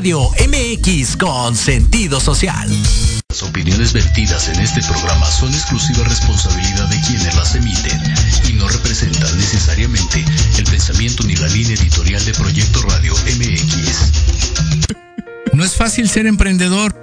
[0.00, 2.70] Radio MX con sentido social.
[3.28, 8.00] Las opiniones vertidas en este programa son exclusiva responsabilidad de quienes las emiten
[8.48, 10.24] y no representan necesariamente
[10.56, 14.12] el pensamiento ni la línea editorial de Proyecto Radio MX.
[15.52, 16.96] No es fácil ser emprendedor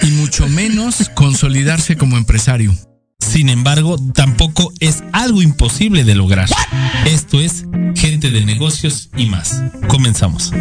[0.00, 2.72] y mucho menos consolidarse como empresario.
[3.18, 6.48] Sin embargo, tampoco es algo imposible de lograr.
[7.04, 7.64] Esto es
[7.96, 9.60] Gente de Negocios y más.
[9.88, 10.52] Comenzamos.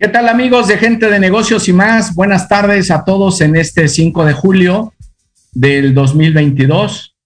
[0.00, 2.14] ¿Qué tal amigos de Gente de Negocios y más?
[2.14, 4.92] Buenas tardes a todos en este 5 de julio
[5.52, 7.16] del 2022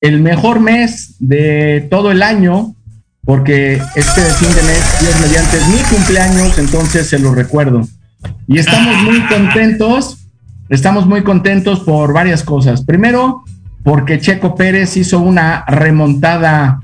[0.00, 2.76] el mejor mes de todo el año,
[3.24, 7.88] porque este fin de mes, mi cumpleaños, entonces se lo recuerdo.
[8.46, 10.28] Y estamos muy contentos,
[10.68, 12.84] estamos muy contentos por varias cosas.
[12.84, 13.42] Primero,
[13.82, 16.78] porque Checo Pérez hizo una remontada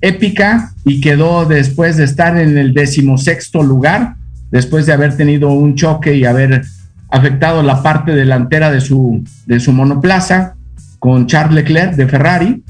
[0.00, 4.14] épica y quedó después de estar en el decimosexto lugar,
[4.50, 6.62] después de haber tenido un choque y haber
[7.08, 10.54] afectado la parte delantera de su, de su monoplaza
[10.98, 12.64] con Charles Leclerc de Ferrari.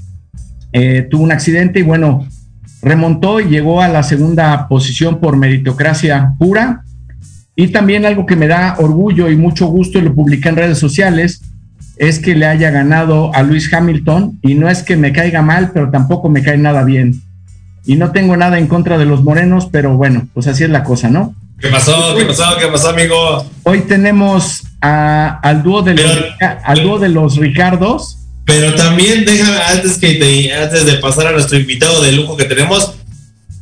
[0.72, 2.26] Eh, tuvo un accidente y bueno,
[2.82, 6.84] remontó y llegó a la segunda posición por meritocracia pura.
[7.56, 10.78] Y también algo que me da orgullo y mucho gusto y lo publiqué en redes
[10.78, 11.42] sociales
[11.98, 15.70] es que le haya ganado a Luis Hamilton y no es que me caiga mal,
[15.74, 17.20] pero tampoco me cae nada bien.
[17.84, 20.82] Y no tengo nada en contra de los morenos, pero bueno, pues así es la
[20.82, 21.34] cosa, ¿no?
[21.60, 22.14] ¿Qué pasó?
[22.16, 22.56] ¿Qué pasó?
[22.58, 23.46] ¿Qué pasó, amigo?
[23.64, 26.18] Hoy tenemos al, dúo de los,
[26.64, 28.16] al dúo de los Ricardos
[28.50, 32.94] pero también déjame, antes, que antes de pasar a nuestro invitado de lujo que tenemos,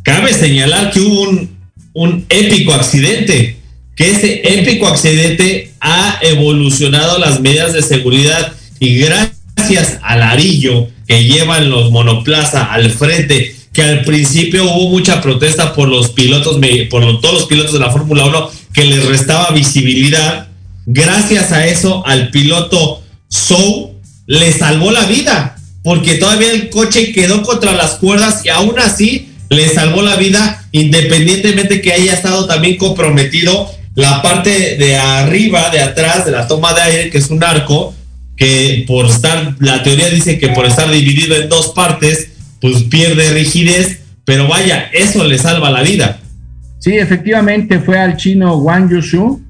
[0.02, 1.58] cabe señalar que hubo un,
[1.92, 3.58] un épico accidente,
[3.94, 11.24] que ese épico accidente ha evolucionado las medidas de seguridad y gracias al arillo que
[11.24, 16.58] llevan los monoplaza al frente, que al principio hubo mucha protesta por los pilotos,
[16.90, 20.48] por todos los pilotos de la Fórmula 1 que les restaba visibilidad,
[20.84, 23.94] gracias a eso al piloto Sou
[24.26, 29.28] le salvó la vida, porque todavía el coche quedó contra las cuerdas y aún así
[29.48, 35.82] le salvó la vida, independientemente que haya estado también comprometido la parte de arriba, de
[35.82, 37.94] atrás, de la toma de aire, que es un arco,
[38.36, 42.30] que por estar, la teoría dice que por estar dividido en dos partes,
[42.60, 46.20] pues pierde rigidez, pero vaya, eso le salva la vida.
[46.78, 49.40] Sí, efectivamente fue al chino Wang Yushu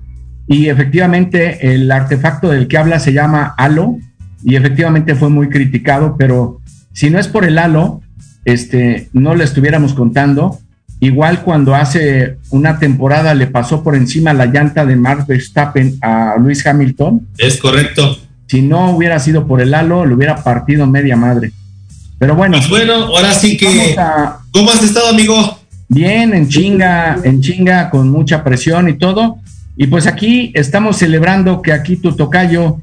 [0.46, 3.98] y efectivamente el artefacto del que habla se llama Halo,
[4.44, 6.60] y efectivamente fue muy criticado, pero
[6.92, 8.00] si no es por el halo,
[8.44, 10.58] este, no le estuviéramos contando.
[11.00, 16.36] Igual cuando hace una temporada le pasó por encima la llanta de Max Verstappen a
[16.38, 17.28] Luis Hamilton.
[17.36, 18.18] Es correcto.
[18.46, 21.52] Si no hubiera sido por el halo, le hubiera partido media madre.
[22.18, 22.58] Pero bueno.
[22.58, 23.96] Pues bueno, ahora sí que.
[24.52, 25.58] ¿Cómo has estado, amigo?
[25.88, 29.38] Bien, en chinga, en chinga, con mucha presión y todo.
[29.76, 32.78] Y pues aquí estamos celebrando que aquí tu tocayo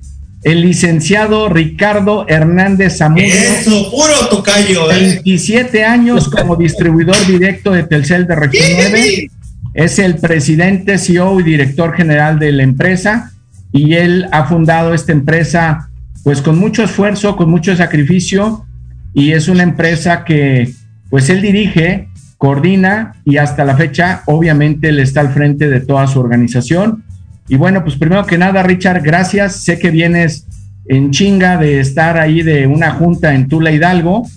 [0.45, 3.33] el licenciado Ricardo Hernández Zamudio.
[3.33, 4.87] Eso, puro tocayo.
[4.87, 5.83] 27 ¿eh?
[5.83, 9.31] años como distribuidor directo de Telcel de Región 9.
[9.73, 13.31] Es el presidente, CEO y director general de la empresa.
[13.71, 15.89] Y él ha fundado esta empresa
[16.23, 18.67] pues con mucho esfuerzo, con mucho sacrificio.
[19.15, 20.71] Y es una empresa que
[21.09, 26.05] pues él dirige, coordina y hasta la fecha obviamente él está al frente de toda
[26.05, 27.05] su organización
[27.47, 29.57] y bueno, pues primero que nada, Richard, gracias.
[29.57, 30.45] Sé que vienes
[30.87, 34.27] en chinga de estar ahí de una junta en Tula Hidalgo.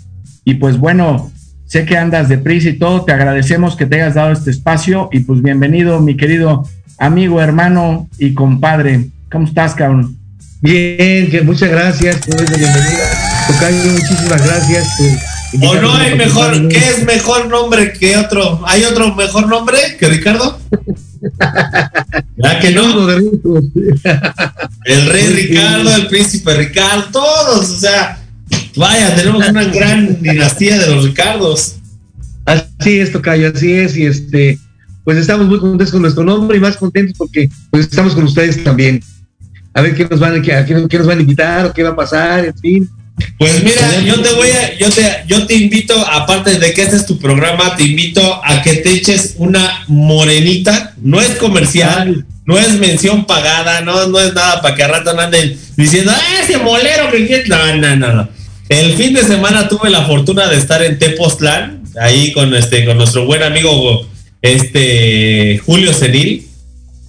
[0.44, 1.30] Y pues bueno,
[1.64, 3.04] sé que andas de prisa y todo.
[3.04, 5.08] Te agradecemos que te hayas dado este espacio.
[5.10, 9.08] Y pues bienvenido, mi querido amigo, hermano y compadre.
[9.30, 10.16] ¿Cómo estás, cabrón?
[10.60, 13.27] Bien, que muchas gracias por bienvenida.
[13.48, 14.88] Tocayo, muchísimas gracias.
[15.62, 18.62] ¿O no hay mejor, qué es mejor nombre que otro?
[18.66, 20.60] ¿Hay otro mejor nombre que Ricardo?
[22.36, 23.08] ¿Ya que no?
[24.84, 28.22] El rey Ricardo, el príncipe Ricardo, todos, o sea,
[28.76, 31.76] vaya, tenemos una gran dinastía de los Ricardos.
[32.44, 34.58] Así es, Tocayo, así es, y este,
[35.04, 38.62] pues estamos muy contentos con nuestro nombre y más contentos porque pues estamos con ustedes
[38.62, 39.02] también.
[39.72, 41.96] A ver qué nos van, qué, qué nos van a invitar o qué va a
[41.96, 42.90] pasar, en fin.
[43.38, 46.96] Pues mira, yo te voy a, yo te, yo te invito, aparte de que este
[46.96, 52.58] es tu programa, te invito a que te eches una morenita, no es comercial, no
[52.58, 56.42] es mención pagada, no, no es nada para que a rato no anden diciendo, ¡ah,
[56.42, 58.28] ese molero que No, no, no, no.
[58.68, 62.98] El fin de semana tuve la fortuna de estar en Tepoztlán, ahí con este, con
[62.98, 64.06] nuestro buen amigo
[64.42, 66.48] este Julio Senil.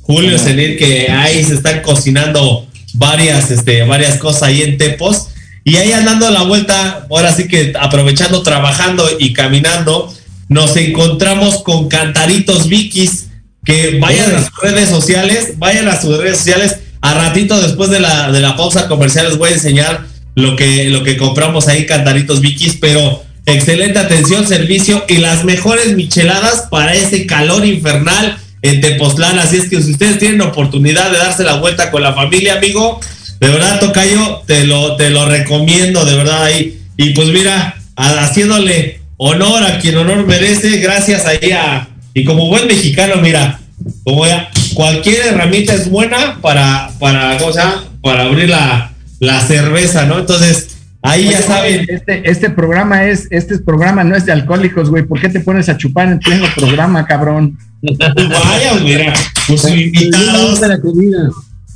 [0.02, 5.28] Julio Zenit, que ahí se están cocinando varias, este, varias cosas ahí en Tepos.
[5.69, 10.12] Y ahí andando la vuelta, ahora sí que aprovechando, trabajando y caminando,
[10.48, 13.27] nos encontramos con Cantaritos Vikis,
[13.63, 16.77] que vayan a sus redes sociales, vayan a sus redes sociales.
[17.01, 20.86] A ratito después de la, de la pausa comercial les voy a enseñar lo que,
[20.86, 26.95] lo que compramos ahí, Cantaritos Vikis, pero excelente atención, servicio y las mejores micheladas para
[26.95, 29.38] ese calor infernal en Tepoztlán.
[29.38, 33.00] Así es que si ustedes tienen oportunidad de darse la vuelta con la familia, amigo,
[33.39, 36.81] de verdad, Tocayo, te lo, te lo recomiendo, de verdad ahí.
[36.97, 42.68] Y pues mira, haciéndole honor a quien honor merece, gracias ahí a, y como buen
[42.68, 43.59] mexicano, mira,
[44.03, 47.86] como ya, cualquier herramienta es buena para, para, ¿cómo se llama?
[48.01, 50.19] Para abrir la, la cerveza, ¿no?
[50.19, 51.86] Entonces, ahí ya saben.
[51.88, 55.03] Este, este programa es, este programa no es de alcohólicos, güey.
[55.03, 57.57] ¿Por qué te pones a chupar en pleno programa, cabrón?
[57.81, 59.13] Vaya, mira,
[59.47, 60.59] pues invitados.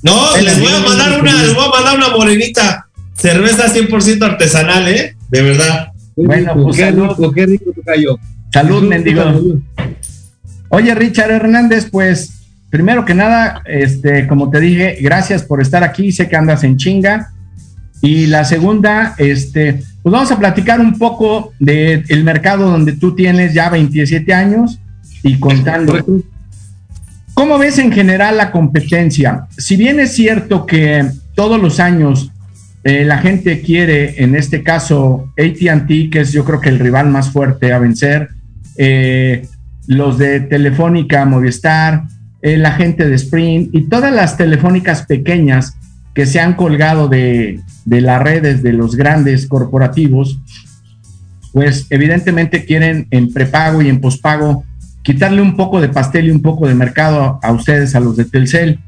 [0.03, 2.87] No, les voy a mandar una, les voy a mandar una morenita.
[3.13, 5.15] Cerveza 100% artesanal, ¿eh?
[5.29, 5.87] De verdad.
[6.15, 7.09] Bueno, pues qué salud.
[7.09, 8.19] rico, qué rico tocayo.
[8.51, 9.23] Salud, mendigo.
[10.69, 12.33] Oye, Richard Hernández, pues
[12.69, 16.11] primero que nada, este, como te dije, gracias por estar aquí.
[16.11, 17.31] Sé que andas en chinga.
[18.01, 23.15] Y la segunda, este, pues vamos a platicar un poco del el mercado donde tú
[23.15, 24.79] tienes ya 27 años
[25.23, 26.03] y contando.
[27.33, 29.47] ¿Cómo ves en general la competencia?
[29.57, 32.31] Si bien es cierto que todos los años
[32.83, 37.09] eh, la gente quiere, en este caso, ATT, que es yo creo que el rival
[37.09, 38.29] más fuerte a vencer,
[38.77, 39.47] eh,
[39.87, 42.03] los de Telefónica, Movistar,
[42.41, 45.75] eh, la gente de Sprint y todas las telefónicas pequeñas
[46.13, 50.39] que se han colgado de, de las redes de los grandes corporativos,
[51.51, 54.65] pues evidentemente quieren en prepago y en pospago
[55.03, 58.25] quitarle un poco de pastel y un poco de mercado a ustedes, a los de
[58.25, 58.79] Telcel.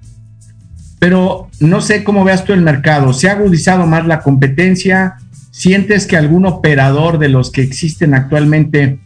[0.97, 3.13] Pero no sé cómo veas tú el mercado.
[3.13, 5.15] ¿Se ha agudizado más la competencia?
[5.51, 8.99] ¿Sientes que algún operador de los que existen actualmente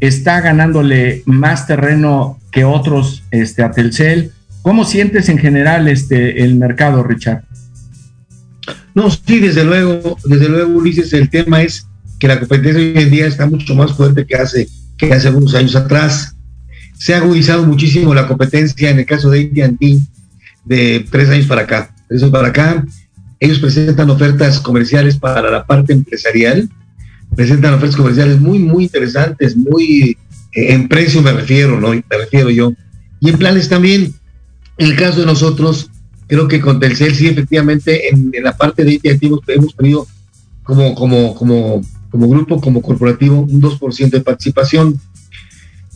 [0.00, 4.32] está ganándole más terreno que otros este, a Telcel?
[4.62, 7.42] ¿Cómo sientes en general este, el mercado, Richard?
[8.94, 11.86] No, sí, desde luego, desde luego, Ulises, el tema es
[12.20, 15.54] que la competencia hoy en día está mucho más fuerte que hace, que hace unos
[15.54, 16.31] años atrás.
[17.02, 19.98] Se ha agudizado muchísimo la competencia en el caso de AT&T
[20.64, 21.92] de tres años para acá.
[22.06, 22.86] Tres años para acá,
[23.40, 26.70] ellos presentan ofertas comerciales para la parte empresarial,
[27.34, 30.16] presentan ofertas comerciales muy, muy interesantes, muy
[30.52, 31.88] eh, en precio me refiero, ¿no?
[31.88, 32.72] Me refiero yo.
[33.18, 34.14] Y en planes también.
[34.78, 35.90] En el caso de nosotros,
[36.28, 40.06] creo que con Telcel sí, efectivamente, en, en la parte de AT&T hemos, tenido
[40.62, 41.80] como, como, como,
[42.12, 45.00] como grupo, como corporativo, un 2% de participación,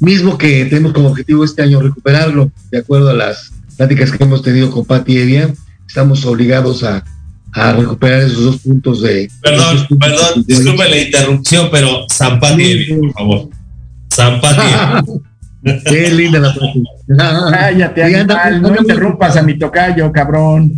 [0.01, 4.43] mismo que tenemos como objetivo este año recuperarlo, de acuerdo a las pláticas que hemos
[4.43, 5.53] tenido con Pati Evia,
[5.87, 7.05] estamos obligados a,
[7.53, 9.31] a recuperar esos dos puntos de...
[9.43, 13.49] Perdón, puntos perdón, de- disculpe la interrupción, pero Zampati, Evi, por favor.
[14.13, 15.11] Zampati.
[15.85, 16.85] Qué linda la Pati.
[17.17, 20.73] Cállate, animal, no interrumpas a mi tocayo, cabrón.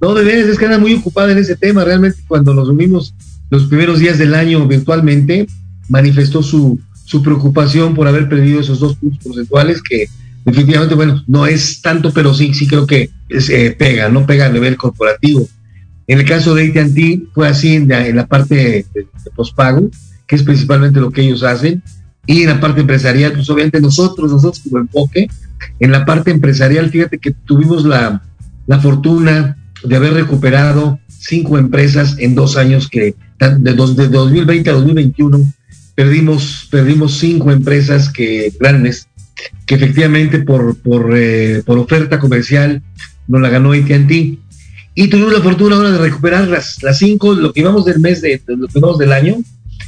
[0.00, 1.84] No, de veras, es que anda muy ocupada en ese tema.
[1.84, 3.14] Realmente, cuando nos unimos
[3.50, 5.46] los primeros días del año virtualmente,
[5.88, 6.80] manifestó su,
[7.12, 10.06] su preocupación por haber perdido esos dos puntos porcentuales que
[10.46, 14.46] definitivamente, bueno, no es tanto, pero sí, sí creo que es, eh, pega, no pega
[14.46, 15.46] a nivel corporativo.
[16.06, 19.90] En el caso de AT&T fue así en la, en la parte de, de pospago,
[20.26, 21.82] que es principalmente lo que ellos hacen,
[22.26, 25.28] y en la parte empresarial, pues obviamente nosotros, nosotros como enfoque,
[25.80, 28.22] en la parte empresarial, fíjate que tuvimos la,
[28.66, 34.72] la fortuna de haber recuperado cinco empresas en dos años que, de, de 2020 a
[34.72, 35.52] 2021,
[35.94, 39.08] perdimos, perdimos cinco empresas que grandes,
[39.66, 42.82] que efectivamente por, por, eh, por oferta comercial
[43.28, 44.38] nos la ganó AT&T.
[44.94, 48.20] Y tuvimos la fortuna ahora de recuperar las, las cinco, lo que íbamos del mes,
[48.20, 49.36] de, lo que íbamos del año,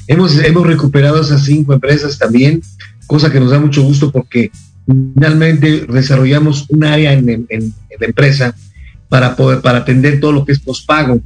[0.06, 2.62] hemos, hemos recuperado esas cinco empresas también,
[3.06, 4.50] cosa que nos da mucho gusto porque
[4.86, 8.54] finalmente desarrollamos un área en, en- en la empresa
[9.08, 11.20] para poder, para atender todo lo que es pospago.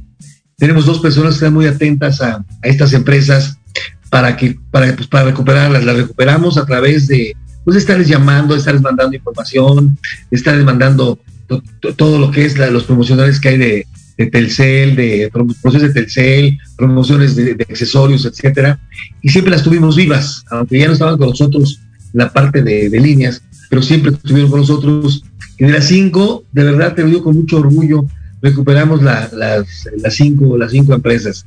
[0.57, 3.57] Tenemos dos personas que están muy atentas a, a estas empresas
[4.09, 5.83] para que, para, pues, para recuperarlas.
[5.85, 9.97] Las recuperamos a través de, pues, estarles llamando, estarles mandando información,
[10.31, 14.25] estarles mandando to- to- todo lo que es la- los promocionales que hay de, de
[14.27, 18.79] Telcel, de prom- promociones de Telcel, promociones de, de accesorios, etcétera.
[19.21, 21.79] Y siempre las tuvimos vivas, aunque ya no estaban con nosotros
[22.13, 25.23] la parte de, de líneas, pero siempre estuvieron con nosotros.
[25.57, 28.05] Y de las cinco, de verdad te lo digo con mucho orgullo,
[28.41, 29.67] recuperamos la- las,
[29.97, 31.45] las, cinco, las cinco empresas.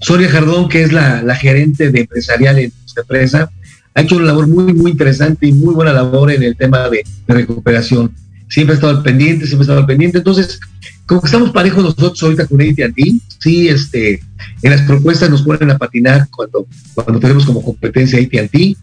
[0.00, 3.50] Soria Jardón, que es la, gerente de empresarial en nuestra empresa,
[3.94, 7.04] ha hecho una labor muy, muy interesante y muy buena labor en el tema de,
[7.26, 8.14] recuperación.
[8.48, 10.18] siempre ha estado al pendiente, siempre ha estado al pendiente.
[10.18, 10.60] Entonces,
[11.06, 14.20] como que estamos parejos nosotros ahorita con AT&T, sí, este,
[14.62, 18.76] en las propuestas nos ponen a patinar cuando, cuando tenemos como competencia AT&T,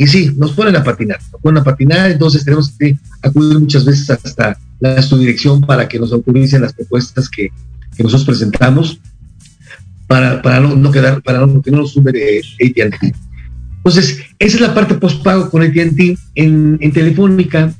[0.00, 3.84] y sí, nos ponen a patinar, nos ponen a patinar, entonces tenemos que acudir muchas
[3.84, 7.50] veces hasta la subdirección para que nos autoricen las propuestas que,
[7.96, 9.00] que nosotros presentamos
[10.06, 13.14] para, para no, no, quedar, para no, que no nos sube de AT&T.
[13.76, 16.18] Entonces, esa es la parte postpago con AT&T.
[16.34, 17.72] En, en Telefónica,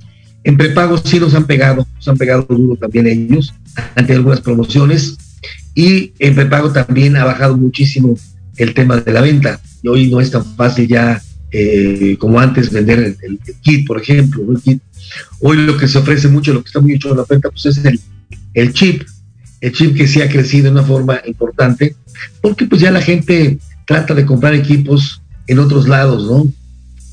[0.44, 3.52] en prepago sí nos han pegado, nos han pegado duro también ellos,
[3.94, 5.16] ante algunas promociones.
[5.74, 8.16] Y en prepago también ha bajado muchísimo
[8.56, 9.60] el tema de la venta.
[9.82, 14.00] Y hoy no es tan fácil ya eh, como antes vender el, el, kit, por
[14.00, 14.42] ejemplo.
[14.50, 14.82] El kit.
[15.40, 17.66] Hoy lo que se ofrece mucho, lo que está muy hecho en la oferta, pues
[17.66, 18.00] es el,
[18.54, 19.02] el chip.
[19.60, 21.96] El chip que sí ha crecido de una forma importante,
[22.40, 26.52] porque pues ya la gente trata de comprar equipos en otros lados, ¿no?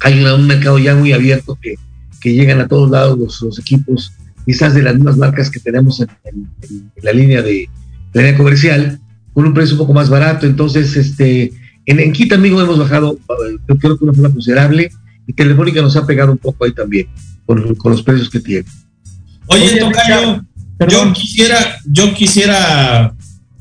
[0.01, 1.75] Hay un mercado ya muy abierto que,
[2.21, 4.11] que llegan a todos lados los, los, equipos,
[4.45, 6.09] quizás de las mismas marcas que tenemos en,
[7.01, 7.69] la línea de
[8.13, 8.99] la línea comercial,
[9.33, 10.45] con un precio un poco más barato.
[10.45, 11.51] Entonces, este,
[11.85, 13.17] en, en Kit, amigo, hemos bajado,
[13.67, 14.91] yo creo que una forma considerable,
[15.27, 17.07] y Telefónica nos ha pegado un poco ahí también,
[17.45, 18.65] con, con los precios que tiene.
[19.47, 20.41] Oye, Oye Tocayo,
[20.89, 23.13] yo quisiera, yo quisiera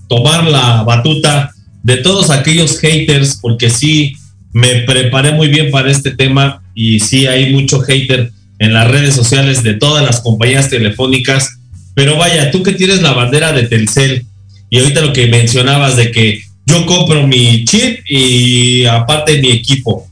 [0.08, 1.50] tomar la batuta
[1.82, 4.16] de todos aquellos haters, porque sí,
[4.52, 9.14] me preparé muy bien para este tema y sí hay mucho hater en las redes
[9.14, 11.58] sociales de todas las compañías telefónicas,
[11.94, 14.26] pero vaya, tú que tienes la bandera de Telcel
[14.70, 20.08] y ahorita lo que mencionabas de que yo compro mi chip y aparte mi equipo,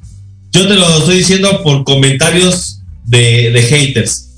[0.53, 4.29] yo te lo estoy diciendo por comentarios de, de haters.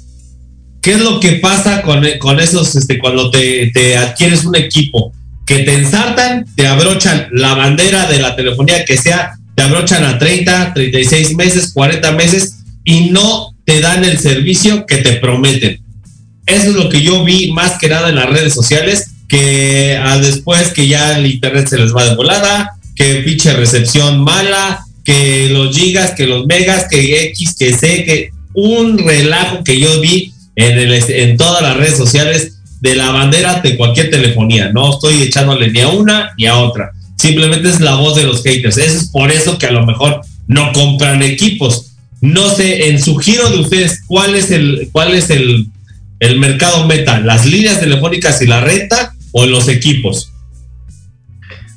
[0.81, 5.13] ¿Qué es lo que pasa con, con esos, este, cuando te, te adquieres un equipo?
[5.47, 10.19] Que te ensartan, te abrochan la bandera de la telefonía que sea te abrochan a
[10.19, 15.81] 30, 36 meses, 40 meses y no te dan el servicio que te prometen.
[16.47, 20.23] Eso es lo que yo vi más que nada en las redes sociales, que al
[20.23, 25.49] después que ya el internet se les va de volada, que pinche recepción mala, que
[25.51, 30.33] los gigas, que los megas, que X, que C, que un relajo que yo vi
[30.57, 34.71] en, el, en todas las redes sociales de la bandera de cualquier telefonía.
[34.73, 36.93] No estoy echándole ni a una ni a otra
[37.25, 38.77] simplemente es la voz de los haters.
[38.77, 41.93] Es por eso que a lo mejor no compran equipos.
[42.21, 45.71] No sé, en su giro de ustedes, ¿cuál es el, cuál es el
[46.39, 47.21] mercado meta?
[47.21, 50.33] ¿Las líneas telefónicas y la renta o los equipos?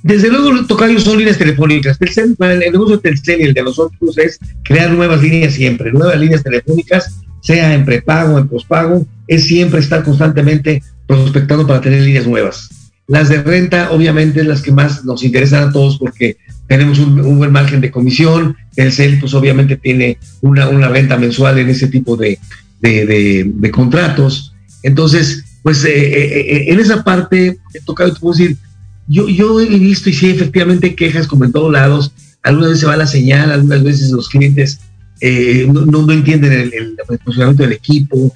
[0.07, 1.99] Desde luego, Tocayo son líneas telefónicas.
[1.99, 6.17] Telcel, el negocio de Telcel y el de nosotros es crear nuevas líneas siempre, nuevas
[6.17, 12.25] líneas telefónicas, sea en prepago, en pospago, es siempre estar constantemente prospectando para tener líneas
[12.25, 12.69] nuevas.
[13.07, 16.37] Las de renta, obviamente, las que más nos interesan a todos porque
[16.67, 18.55] tenemos un, buen margen de comisión.
[18.77, 22.39] El CEL, pues obviamente tiene una, una renta mensual en ese tipo de,
[22.79, 24.53] de, de, contratos.
[24.83, 28.57] Entonces, pues eh, eh, en esa parte, he tocado, te puedo decir,
[29.07, 32.11] yo, yo he visto y sí, efectivamente, quejas como en todos lados.
[32.43, 34.79] Algunas veces se va la señal, algunas veces los clientes
[35.21, 38.33] eh, no, no, entienden el, funcionamiento del equipo.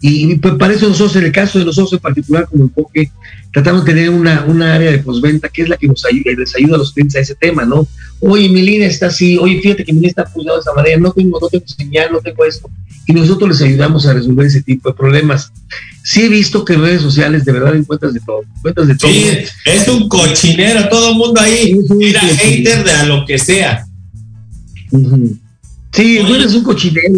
[0.00, 3.10] Y pues para eso nosotros, en el caso de nosotros en particular, como enfoque,
[3.52, 6.54] tratamos de tener una, una área de postventa que es la que nos ayuda, les
[6.54, 7.88] ayuda a los clientes a ese tema, ¿no?
[8.20, 10.98] Oye, mi línea está así, oye, fíjate que mi línea está pulsada de esa manera,
[10.98, 12.68] no tengo, no tengo señal, no tengo esto.
[13.06, 15.50] Y nosotros les ayudamos a resolver ese tipo de problemas.
[16.04, 19.10] Sí he visto que en redes sociales de verdad encuentras de todo, encuentras de todo.
[19.10, 19.26] Sí,
[19.64, 23.86] es un cochinero, todo el mundo ahí, mira, sí, hater de a lo que sea.
[24.90, 25.38] Uh -huh.
[25.92, 27.14] Sí, bueno, es un cochinero.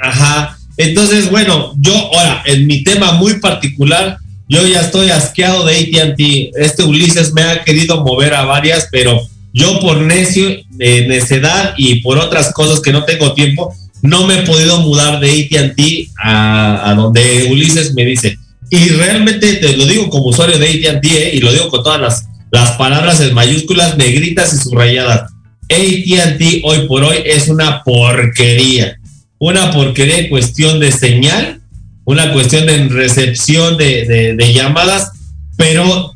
[0.00, 0.58] Ajá.
[0.76, 6.56] Entonces, bueno, yo ahora, en mi tema muy particular, yo ya estoy asqueado de ATT.
[6.56, 9.20] Este Ulises me ha querido mover a varias, pero
[9.52, 14.40] yo por necio, de necedad y por otras cosas que no tengo tiempo, no me
[14.40, 18.36] he podido mudar de ATT a, a, donde Ulises me dice.
[18.68, 21.30] Y realmente te lo digo como usuario de ATT, ¿eh?
[21.34, 25.30] y lo digo con todas las, las palabras en mayúsculas, negritas y subrayadas.
[25.70, 28.98] ATT hoy por hoy es una porquería
[29.44, 31.60] una porquería cuestión de señal,
[32.04, 35.10] una cuestión de recepción de, de, llamadas,
[35.58, 36.14] pero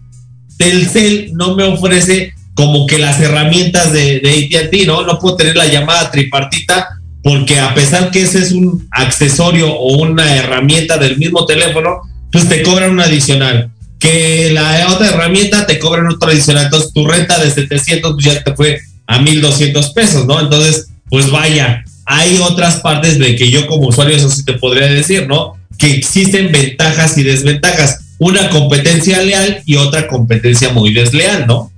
[0.56, 5.02] Telcel no me ofrece como que las herramientas de, de ¿no?
[5.02, 6.88] No puedo tener la llamada tripartita
[7.22, 12.00] porque a pesar que ese es un accesorio o una herramienta del mismo teléfono,
[12.32, 13.70] pues te cobran un adicional.
[13.98, 16.64] Que la otra herramienta te cobran otro adicional.
[16.64, 20.40] Entonces tu renta de 700 pues ya te fue a 1200 pesos, ¿no?
[20.40, 24.86] Entonces, pues vaya, hay otras partes de que yo como usuario eso sí te podría
[24.86, 25.58] decir, ¿no?
[25.76, 28.00] Que existen ventajas y desventajas.
[28.18, 31.70] Una competencia leal y otra competencia muy desleal, ¿no?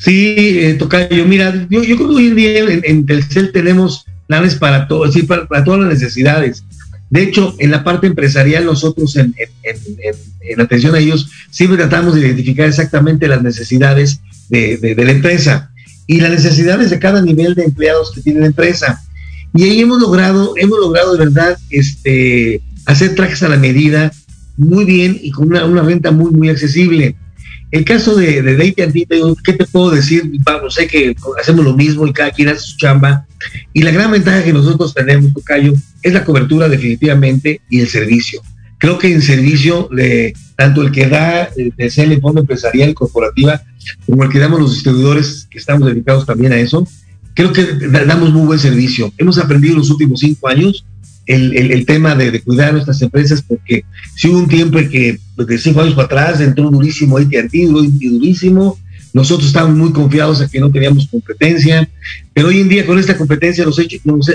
[0.00, 4.54] Sí, eh, Tocayo, mira, yo, creo que hoy en día en, en Telcel tenemos planes
[4.56, 6.64] para todo, sí, para, todas las necesidades.
[7.10, 9.34] De hecho, en la parte empresarial, nosotros en,
[10.58, 15.69] atención a ellos siempre tratamos de identificar exactamente las necesidades de, la empresa
[16.10, 19.00] y las necesidades de cada nivel de empleados que tiene la empresa.
[19.54, 24.10] Y ahí hemos logrado, hemos logrado de verdad este, hacer trajes a la medida
[24.56, 27.14] muy bien y con una, una renta muy, muy accesible.
[27.70, 29.06] El caso de, de AT&T,
[29.44, 30.28] ¿qué te puedo decir?
[30.44, 33.24] Vamos, sé que hacemos lo mismo y cada quien hace su chamba.
[33.72, 38.42] Y la gran ventaja que nosotros tenemos, Tocayo, es la cobertura definitivamente y el servicio.
[38.78, 42.92] Creo que en servicio, de, tanto el que da eh, de ser el fondo empresarial
[42.92, 43.62] corporativa,
[44.04, 46.86] como el que damos los distribuidores que estamos dedicados también a eso,
[47.32, 47.64] creo que
[48.06, 49.10] damos muy buen servicio.
[49.16, 50.84] Hemos aprendido en los últimos cinco años
[51.24, 55.80] el, tema de, cuidar nuestras empresas, porque si hubo un tiempo que, pues, de cinco
[55.80, 58.78] años para atrás, entró durísimo AT&T, durísimo,
[59.14, 61.88] nosotros estábamos muy confiados a que no teníamos competencia,
[62.34, 63.80] pero hoy en día con esta competencia nos,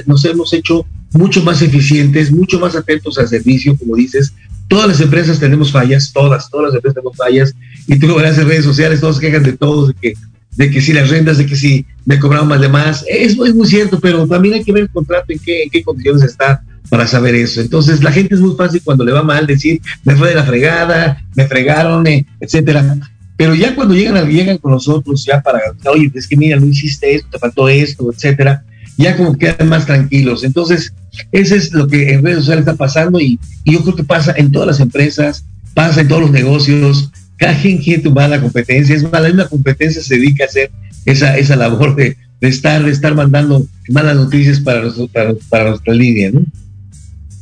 [0.08, 4.34] nos, hemos hecho mucho más eficientes, mucho más atentos al servicio, como dices.
[4.68, 7.54] Todas las empresas tenemos fallas, todas, todas las empresas tenemos fallas,
[7.88, 10.14] y tú lo verás en redes sociales, todos quejan de todos, de que,
[10.52, 13.06] de que si las rentas, de que si me cobraron más de más.
[13.08, 15.84] Es, es muy cierto, pero también hay que ver el contrato en qué, en qué
[15.84, 17.62] condiciones está para saber eso.
[17.62, 20.44] Entonces, la gente es muy fácil cuando le va mal decir, me fue de la
[20.44, 22.98] fregada, me fregaron, eh, etcétera.
[23.38, 25.60] Pero ya cuando llegan, llegan con nosotros, ya para,
[25.92, 28.64] oye, es que mira, no hiciste esto, te faltó esto, etcétera,
[28.98, 30.44] ya como quedan más tranquilos.
[30.44, 30.94] Entonces,
[31.32, 34.52] eso es lo que en redes sociales está pasando y, yo creo que pasa en
[34.52, 37.12] todas las empresas, pasa en todos los negocios.
[37.38, 40.72] Cada quien quiere tomar la competencia, es más, la misma competencia se dedica a hacer
[41.06, 46.32] esa, esa labor de, estar, de estar mandando malas noticias para, para, para nuestra línea,
[46.32, 46.42] ¿no?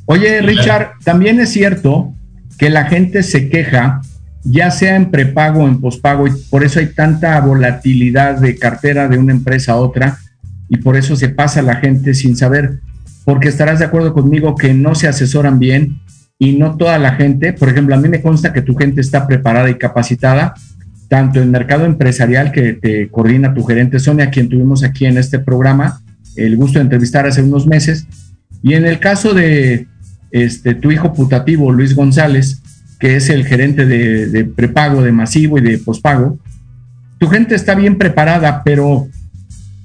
[0.06, 2.14] Oye, Richard, también es cierto
[2.58, 4.02] que la gente se queja,
[4.44, 9.08] ya sea en prepago o en pospago, y por eso hay tanta volatilidad de cartera
[9.08, 10.20] de una empresa a otra,
[10.74, 12.80] y por eso se pasa la gente sin saber,
[13.26, 16.00] porque estarás de acuerdo conmigo que no se asesoran bien
[16.40, 19.28] y no toda la gente, por ejemplo, a mí me consta que tu gente está
[19.28, 20.56] preparada y capacitada,
[21.10, 25.38] tanto en mercado empresarial que te coordina tu gerente Sonia, quien tuvimos aquí en este
[25.38, 26.02] programa,
[26.36, 28.08] el gusto de entrevistar hace unos meses,
[28.64, 29.86] y en el caso de
[30.32, 32.64] este, tu hijo putativo, Luis González,
[33.00, 36.40] que es el gerente de, prepago, de masivo y de pospago,
[37.20, 39.08] tu gente está bien preparada, pero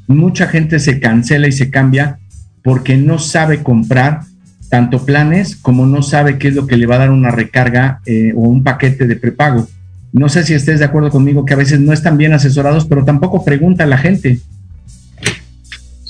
[0.09, 2.19] mucha gente se cancela y se cambia
[2.63, 4.23] porque no sabe comprar
[4.69, 8.01] tanto planes como no sabe qué es lo que le va a dar una recarga
[8.05, 9.69] eh, o un paquete de prepago.
[10.13, 13.05] No sé si estés de acuerdo conmigo que a veces no están bien asesorados, pero
[13.05, 14.41] tampoco pregunta a la gente.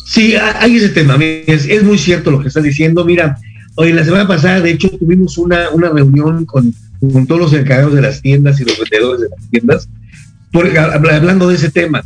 [0.06, 1.16] Sí, hay ese tema.
[1.46, 3.04] Es, es muy cierto lo que estás diciendo.
[3.04, 3.38] Mira,
[3.80, 7.94] Hoy, la semana pasada, de hecho, tuvimos una, una reunión con, con, todos los encargados
[7.94, 9.88] de las tiendas y los vendedores de las tiendas,
[11.06, 12.02] hablando de ese tema.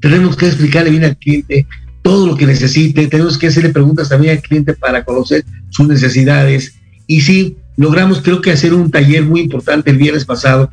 [0.00, 1.66] Tenemos que explicarle bien al cliente
[2.02, 6.74] todo lo que necesite, tenemos que hacerle preguntas también al cliente para conocer sus necesidades.
[7.06, 10.70] Y sí, logramos, creo que, hacer un taller muy importante el viernes pasado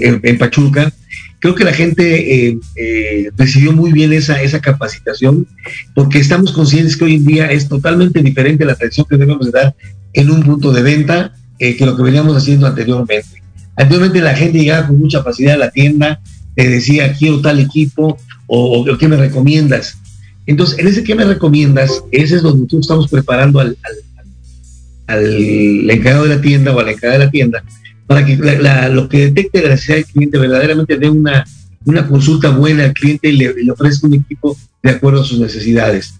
[0.00, 0.92] en, Pachuca,
[1.38, 5.46] creo que la gente eh, eh, recibió muy bien esa, esa capacitación,
[5.94, 9.74] porque estamos conscientes que hoy en día es totalmente diferente la atención que debemos dar
[10.12, 13.42] en un punto de venta eh, que lo que veníamos haciendo anteriormente.
[13.76, 16.20] Anteriormente la gente llegaba con mucha facilidad a la tienda,
[16.54, 18.18] te decía, quiero tal equipo
[18.52, 19.96] o, o, qué me recomiendas.
[20.44, 23.78] Entonces, en ese que me recomiendas, ese es donde nosotros estamos preparando al,
[25.06, 27.64] al, encargado de la tienda o a la encargada de la tienda
[28.08, 28.36] para que
[28.92, 31.44] lo que detecte la necesidad del cliente verdaderamente dé una,
[31.84, 36.14] una consulta buena al cliente y le, ofrezca un equipo de acuerdo a sus necesidades.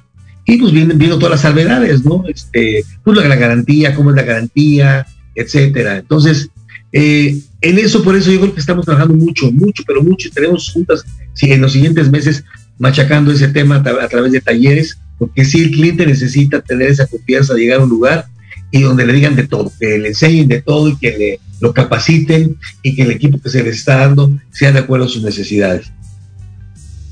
[0.46, 2.22] Y pues vienen viendo todas las salvedades, ¿no?
[2.28, 5.98] Este, pues la, garantía, cómo es la garantía, etcétera.
[5.98, 6.48] Entonces,
[6.92, 10.30] eh, en eso, por eso yo creo que estamos trabajando mucho, mucho, pero mucho.
[10.30, 12.44] Tenemos juntas sí, en los siguientes meses
[12.78, 17.54] machacando ese tema a, través de talleres, porque si el cliente necesita tener esa confianza
[17.54, 18.26] de llegar a un lugar
[18.70, 21.74] y donde le digan de todo, que le enseñen de todo y que le, lo
[21.74, 25.22] capaciten y que el equipo que se les está dando sea de acuerdo a sus
[25.22, 25.92] necesidades.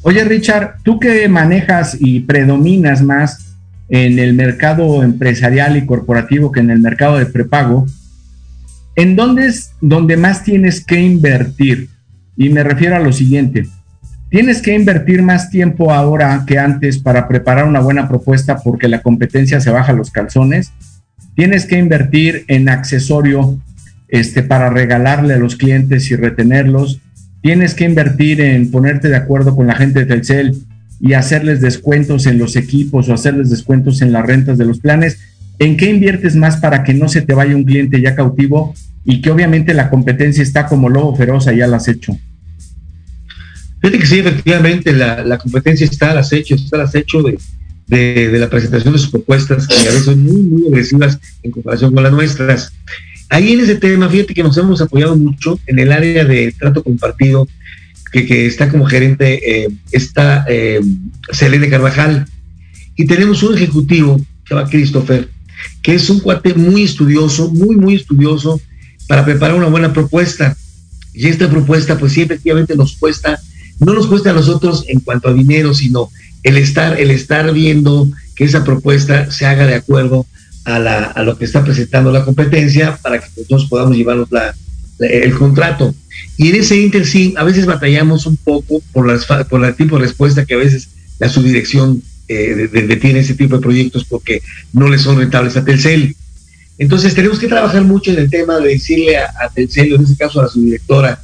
[0.03, 3.57] Oye, Richard, tú que manejas y predominas más
[3.91, 7.87] en el mercado empresarial y corporativo que en el mercado de prepago,
[8.97, 11.89] ¿en dónde es donde más tienes que invertir?
[12.37, 13.69] Y me refiero a lo siguiente.
[14.31, 19.01] Tienes que invertir más tiempo ahora que antes para preparar una buena propuesta porque la
[19.01, 20.73] competencia se baja los calzones
[21.39, 23.61] Tienes que invertir en accesorio
[24.09, 27.01] este, para regalarle a los clientes y retenerlos.
[27.43, 30.57] Tienes que invertir en ponerte de acuerdo con la gente de Telcel
[31.01, 35.21] y hacerles descuentos en los equipos o hacerles descuentos en las rentas de los planes.
[35.61, 39.23] ¿En qué inviertes más para que no se te vaya un cliente ya cautivo y
[39.23, 42.19] que obviamente la competencia está como lobo feroz, ya la has hecho?
[43.81, 47.39] Fíjate que sí, efectivamente, la, competencia está al acecho, está al acecho de,
[47.87, 51.95] de, la presentación de sus propuestas, que a veces son muy, muy agresivas en comparación
[51.95, 52.73] con las nuestras.
[53.31, 56.83] Ahí en ese tema, fíjate que nos hemos apoyado mucho en el área de trato
[56.83, 57.47] compartido,
[58.11, 60.81] que, que está como gerente, eh, está eh,
[61.31, 62.27] Selene Carvajal,
[62.97, 65.29] y tenemos un ejecutivo, se llama Christopher,
[65.83, 68.61] que es un cuate muy estudioso, muy, muy estudioso,
[69.07, 70.57] para preparar una buena propuesta.
[71.15, 73.41] Y esta propuesta, pues sí, efectivamente nos cuesta,
[73.81, 76.11] no nos cuesta a nosotros en cuanto a dinero, sino
[76.43, 80.27] el estar, el estar viendo que esa propuesta se haga de acuerdo
[80.65, 84.55] a, la, lo que está presentando la competencia para que nosotros podamos llevarnos la,
[85.01, 85.95] el contrato.
[86.37, 89.97] Y en ese inter sí, a veces batallamos un poco por, las, por el tipo
[89.97, 90.89] de respuesta que a veces
[91.19, 96.15] la subdirección eh, detiene ese tipo de proyectos porque no les son rentables a Telcel.
[96.79, 100.17] Entonces tenemos que trabajar mucho en el tema de decirle a, a Telcel, en este
[100.17, 101.23] caso a la subdirectora,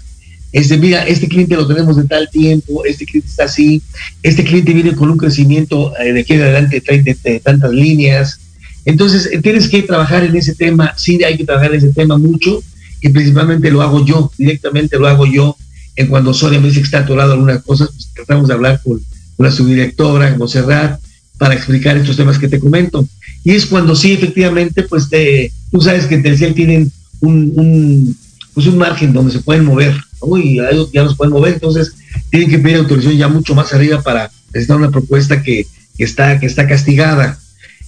[0.55, 3.83] este, mira, este cliente lo tenemos de tal tiempo, este cliente está así,
[4.23, 8.39] este cliente viene con un crecimiento eh, de aquí en adelante de, tantas líneas.
[8.85, 12.19] Entonces, eh, tienes que trabajar en ese tema, sí hay que trabajar en ese tema
[12.19, 12.63] mucho,
[13.01, 15.57] y principalmente lo hago yo, directamente lo hago yo.
[15.97, 19.03] En cuando Sonia me dice que está atorado algunas cosas, pues tratamos de hablar con,
[19.39, 21.01] la subdirectora, con Serrat,
[21.37, 23.09] para explicar estos temas que te comento.
[23.43, 28.17] Y es cuando sí, efectivamente, pues te, tú sabes que en Telcel tienen un,
[28.55, 29.97] pues un margen donde se pueden mover
[30.39, 30.57] y
[30.93, 31.95] ya nos pueden mover, entonces
[32.31, 35.67] tienen que pedir autorización ya mucho más arriba para presentar una propuesta que,
[35.99, 37.39] está, que está castigada.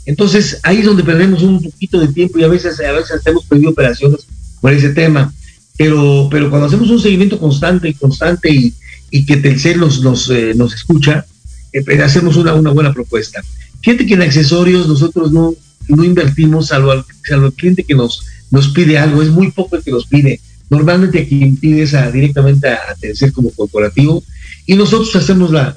[0.05, 3.45] Entonces ahí es donde perdemos un poquito de tiempo y a veces, a veces hemos
[3.45, 4.27] perdido operaciones
[4.61, 5.33] por ese tema.
[5.77, 8.73] Pero, pero cuando hacemos un seguimiento constante y constante y,
[9.11, 11.27] y que Telcel nos, nos, eh, nos escucha,
[11.73, 13.43] eh, pues, hacemos una, una buena propuesta.
[13.83, 15.55] Fíjate que en accesorios nosotros no,
[15.89, 19.77] no invertimos salvo al, salvo al cliente que nos, nos pide algo, es muy poco
[19.77, 20.41] el que nos pide.
[20.69, 24.23] Normalmente a quien pides a, directamente a, a como corporativo
[24.67, 25.77] y nosotros hacemos la,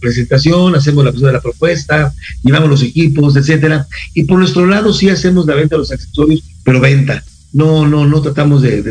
[0.00, 3.86] presentación, hacemos la, de la propuesta, llevamos los equipos, etcétera.
[4.14, 7.24] Y por nuestro lado sí hacemos la venta de los accesorios, pero venta.
[7.52, 8.82] No, no, no tratamos de,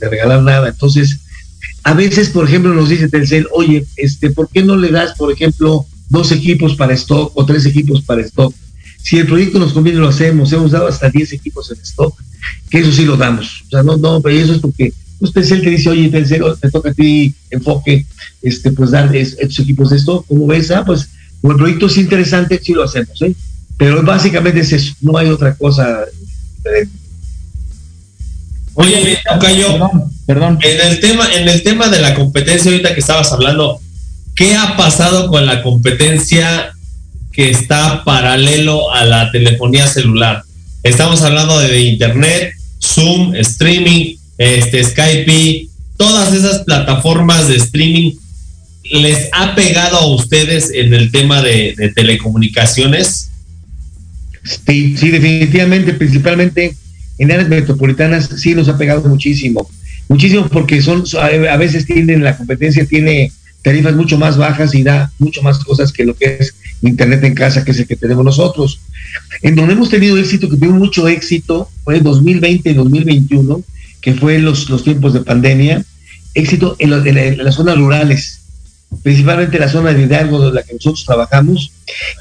[0.00, 0.68] regalar nada.
[0.68, 1.20] Entonces,
[1.84, 5.30] a veces, por ejemplo, nos dice Telcel, oye, este, ¿por qué no le das, por
[5.30, 8.54] ejemplo, dos equipos para stock o tres equipos para stock?
[9.06, 10.52] Si el proyecto nos conviene, lo hacemos.
[10.52, 12.20] Hemos dado hasta 10 equipos en stock
[12.68, 13.62] que eso sí lo damos.
[13.68, 16.70] O sea, no, no, pero eso es porque usted es el que dice, oye, te
[16.72, 18.04] toca a ti enfoque,
[18.42, 20.72] este, pues dar estos equipos de esto, ¿cómo ves?
[20.72, 21.08] Ah, pues
[21.40, 23.32] como el proyecto es interesante, sí lo hacemos, ¿eh?
[23.78, 26.04] Pero básicamente es eso, no hay otra cosa
[28.74, 29.18] Oye,
[29.56, 30.58] yo, perdón, perdón.
[30.62, 33.80] En el tema, en el tema de la competencia ahorita que estabas hablando,
[34.34, 36.75] ¿qué ha pasado con la competencia
[37.36, 40.42] que está paralelo a la telefonía celular?
[40.82, 45.68] Estamos hablando de, internet, Zoom, streaming, este, Skype,
[45.98, 48.12] todas esas plataformas de streaming.
[48.90, 53.30] ¿Les ha pegado a ustedes en el tema de, telecomunicaciones?
[54.66, 56.74] Sí, sí, definitivamente, principalmente
[57.18, 59.68] en áreas metropolitanas sí nos ha pegado muchísimo.
[60.08, 65.10] Muchísimo porque son, a veces tienen, la competencia tiene tarifas mucho más bajas y da
[65.18, 68.24] mucho más cosas que lo que es Internet en casa, que es el que tenemos
[68.24, 68.80] nosotros.
[69.42, 73.62] En donde hemos tenido éxito, que tuvo mucho éxito, fue 2020 y 2021,
[74.00, 75.84] que fue los, los tiempos de pandemia,
[76.34, 76.90] éxito en,
[77.42, 78.40] las zonas rurales,
[79.02, 81.72] principalmente la zona de Hidalgo, donde la que nosotros trabajamos,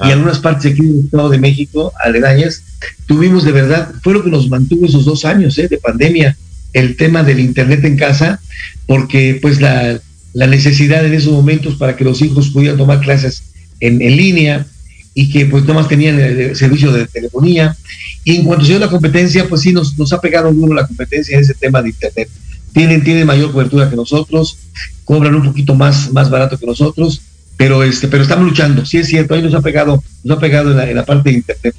[0.01, 0.13] y ah.
[0.13, 2.63] algunas partes aquí del Estado de México, aledañas,
[3.05, 5.67] tuvimos de verdad, fue lo que nos mantuvo esos dos años ¿eh?
[5.67, 6.37] de pandemia,
[6.73, 8.39] el tema del Internet en casa,
[8.87, 9.99] porque pues la,
[10.33, 13.43] la necesidad en esos momentos para que los hijos pudieran tomar clases
[13.79, 14.65] en, línea
[15.13, 17.75] y que pues nomás tenían el, servicio de telefonía.
[18.23, 20.87] Y en cuanto se dio la competencia, pues sí nos, nos ha pegado uno la
[20.87, 22.29] competencia en ese tema de Internet.
[22.73, 24.57] Tienen, tienen mayor cobertura que nosotros,
[25.05, 27.21] cobran un poquito más, más barato que nosotros,
[27.57, 30.77] pero este, pero estamos luchando, sí es cierto, ahí nos ha pegado, nos ha pegado
[30.77, 31.75] en la, parte de internet.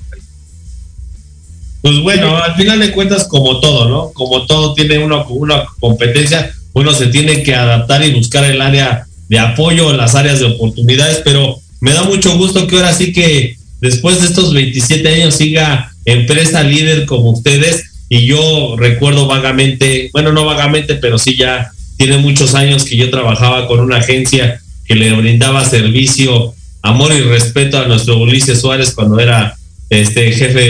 [1.83, 4.11] Pues bueno, al final de cuentas, como todo, ¿no?
[4.13, 9.07] Como todo tiene una, una competencia, uno se tiene que adaptar y buscar el área
[9.29, 13.57] de apoyo, las áreas de oportunidades, pero me da mucho gusto que ahora sí que
[13.81, 20.33] después de estos 27 años siga empresa líder como ustedes y yo recuerdo vagamente, bueno,
[20.33, 24.95] no vagamente, pero sí ya tiene muchos años que yo trabajaba con una agencia que
[24.95, 29.57] le brindaba servicio, amor y respeto a nuestro Ulises Suárez cuando era
[29.91, 30.61] este jefe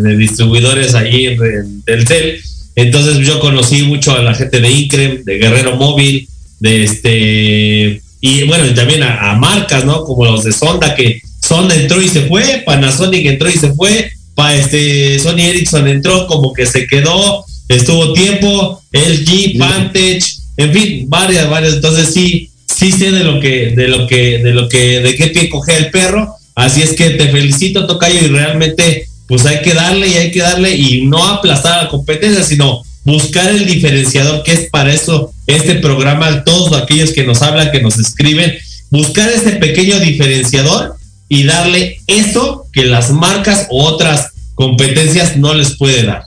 [0.00, 2.40] de, distribuidores allí en, en Telcel.
[2.74, 6.28] Entonces yo conocí mucho a la gente de Increm, de Guerrero Móvil,
[6.60, 10.04] de este y bueno, y también a, marcas, ¿no?
[10.04, 14.10] Como los de Sonda, que Sonda entró y se fue, Panasonic entró y se fue,
[14.34, 20.22] pa, este, Sony Ericsson entró como que se quedó, estuvo tiempo, LG, Vantage,
[20.56, 24.52] en fin, varias, varias, entonces sí, sí sé de lo que, de lo que, de
[24.52, 28.26] lo que, de qué pie coge el perro, Así es que te felicito, Tocayo, y
[28.26, 32.42] realmente pues hay que darle y hay que darle y no aplastar a la competencia,
[32.42, 37.72] sino buscar el diferenciador que es para eso este programa, todos aquellos que nos hablan,
[37.72, 38.52] que nos escriben,
[38.90, 40.94] buscar ese pequeño diferenciador
[41.26, 46.24] y darle eso que las marcas o otras competencias no les puede dar.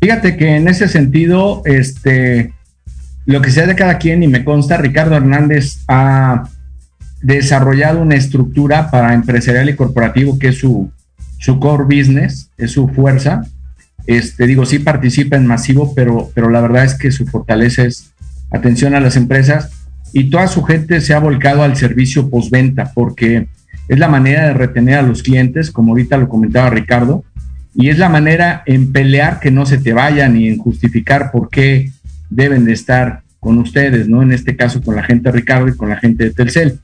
[0.00, 2.52] Fíjate que en ese sentido, este,
[3.26, 6.48] lo que sea de cada quien, y me consta, Ricardo Hernández ha
[7.22, 10.90] desarrollado una estructura para empresarial y corporativo que es su,
[11.38, 13.42] su core business, es su fuerza.
[14.06, 18.10] Este, digo, sí participa en masivo, pero, pero la verdad es que su fortaleza es
[18.50, 19.70] atención a las empresas
[20.12, 23.48] y toda su gente se ha volcado al servicio postventa porque
[23.88, 27.24] es la manera de retener a los clientes, como ahorita lo comentaba Ricardo,
[27.74, 31.50] y es la manera en pelear que no se te vayan y en justificar por
[31.50, 31.90] qué
[32.30, 34.22] deben de estar con ustedes, ¿no?
[34.22, 36.80] En este caso con la gente de Ricardo y con la gente de Telcel.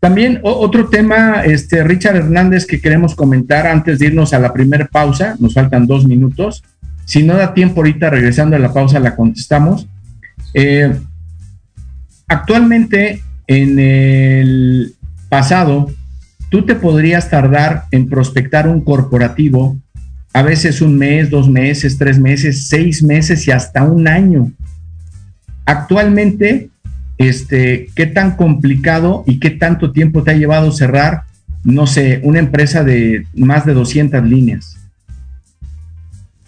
[0.00, 4.86] También otro tema, este, Richard Hernández, que queremos comentar antes de irnos a la primera
[4.86, 6.64] pausa, nos faltan dos minutos.
[7.04, 9.86] Si no da tiempo ahorita, regresando a la pausa, la contestamos.
[10.54, 10.92] Eh,
[12.28, 14.94] actualmente, en el
[15.28, 15.90] pasado,
[16.50, 19.78] tú te podrías tardar en prospectar un corporativo
[20.34, 24.50] a veces un mes, dos meses, tres meses, seis meses y hasta un año.
[25.66, 26.70] Actualmente,
[27.18, 31.24] este, ¿qué tan complicado y qué tanto tiempo te ha llevado cerrar,
[31.64, 34.76] no sé, una empresa de más de 200 líneas?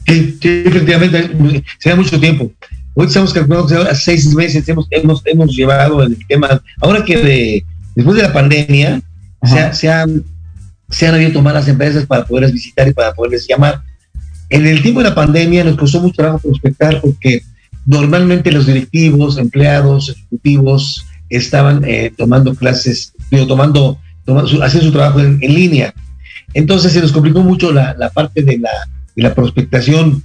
[0.06, 2.50] Sí, efectivamente, se mucho tiempo.
[2.96, 6.62] Hoy estamos calculando que a seis meses hemos, hemos, hemos llevado el tema.
[6.80, 9.02] Ahora que después de la pandemia
[9.42, 10.22] se, se, han,
[10.88, 13.82] se han abierto más las empresas para poderlas visitar y para poderles llamar.
[14.48, 17.42] En el tiempo de la pandemia nos costó mucho trabajo prospectar porque
[17.84, 25.20] normalmente los directivos, empleados, ejecutivos estaban eh, tomando clases, digo, tomando, tomando haciendo su trabajo
[25.20, 25.92] en, línea.
[26.52, 28.70] Entonces se nos complicó mucho la, la parte de la,
[29.16, 30.22] de la, prospectación.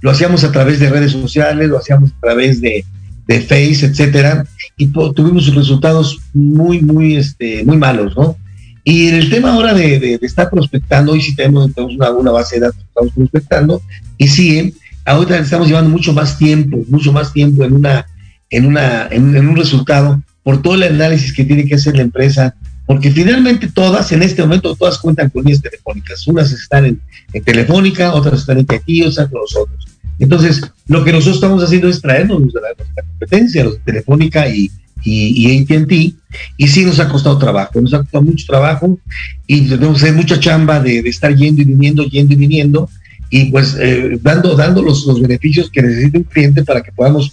[0.00, 2.84] Lo hacíamos a través de redes sociales, lo hacíamos a través de,
[3.26, 4.44] de Face, etcétera,
[4.76, 8.36] y tuvimos resultados muy, muy, este, muy malos, ¿no?
[8.84, 13.12] Y el tema ahora de, estar prospectando, hoy sí tenemos, una, base de datos estamos
[13.14, 13.82] prospectando,
[14.18, 14.74] y sí,
[15.06, 18.06] ahorita estamos llevando mucho más tiempo, mucho más tiempo en, una,
[18.50, 22.54] en, una, en, un resultado por todo el análisis que tiene que hacer la empresa,
[22.86, 26.26] porque finalmente todas, en este momento, todas cuentan con líneas telefónicas.
[26.26, 27.00] Unas están en,
[27.42, 29.86] Telefónica, otras están en aquí, otras con nosotros.
[30.18, 34.70] Entonces, lo que nosotros estamos haciendo es traernos de la, competencia, los de Telefónica y,
[35.02, 35.92] y, y ATT,
[36.56, 38.98] y sí nos ha costado trabajo, nos ha costado mucho trabajo
[39.46, 42.90] y tenemos mucha chamba de, estar yendo y viniendo, yendo y viniendo,
[43.30, 47.32] y pues eh, dando, dando los, beneficios que necesita un cliente para que podamos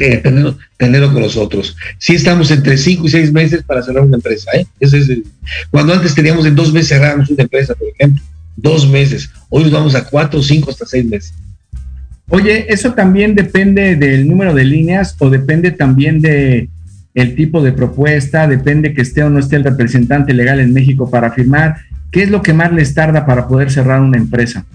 [0.00, 1.76] eh, tenerlo, tenerlo, con nosotros.
[1.98, 4.66] Sí estamos entre cinco y seis meses para cerrar una empresa, ¿eh?
[4.80, 4.92] es
[5.70, 8.22] cuando antes teníamos en dos meses cerramos una empresa, por ejemplo,
[8.56, 11.34] dos meses, hoy nos vamos a cuatro, cinco, hasta seis meses.
[12.28, 16.68] Oye, ¿eso también depende del número de líneas o depende también de
[17.16, 21.10] el tipo de propuesta, depende que esté o no esté el representante legal en México
[21.10, 21.76] para firmar.
[22.10, 24.66] ¿Qué es lo que más les tarda para poder cerrar una empresa?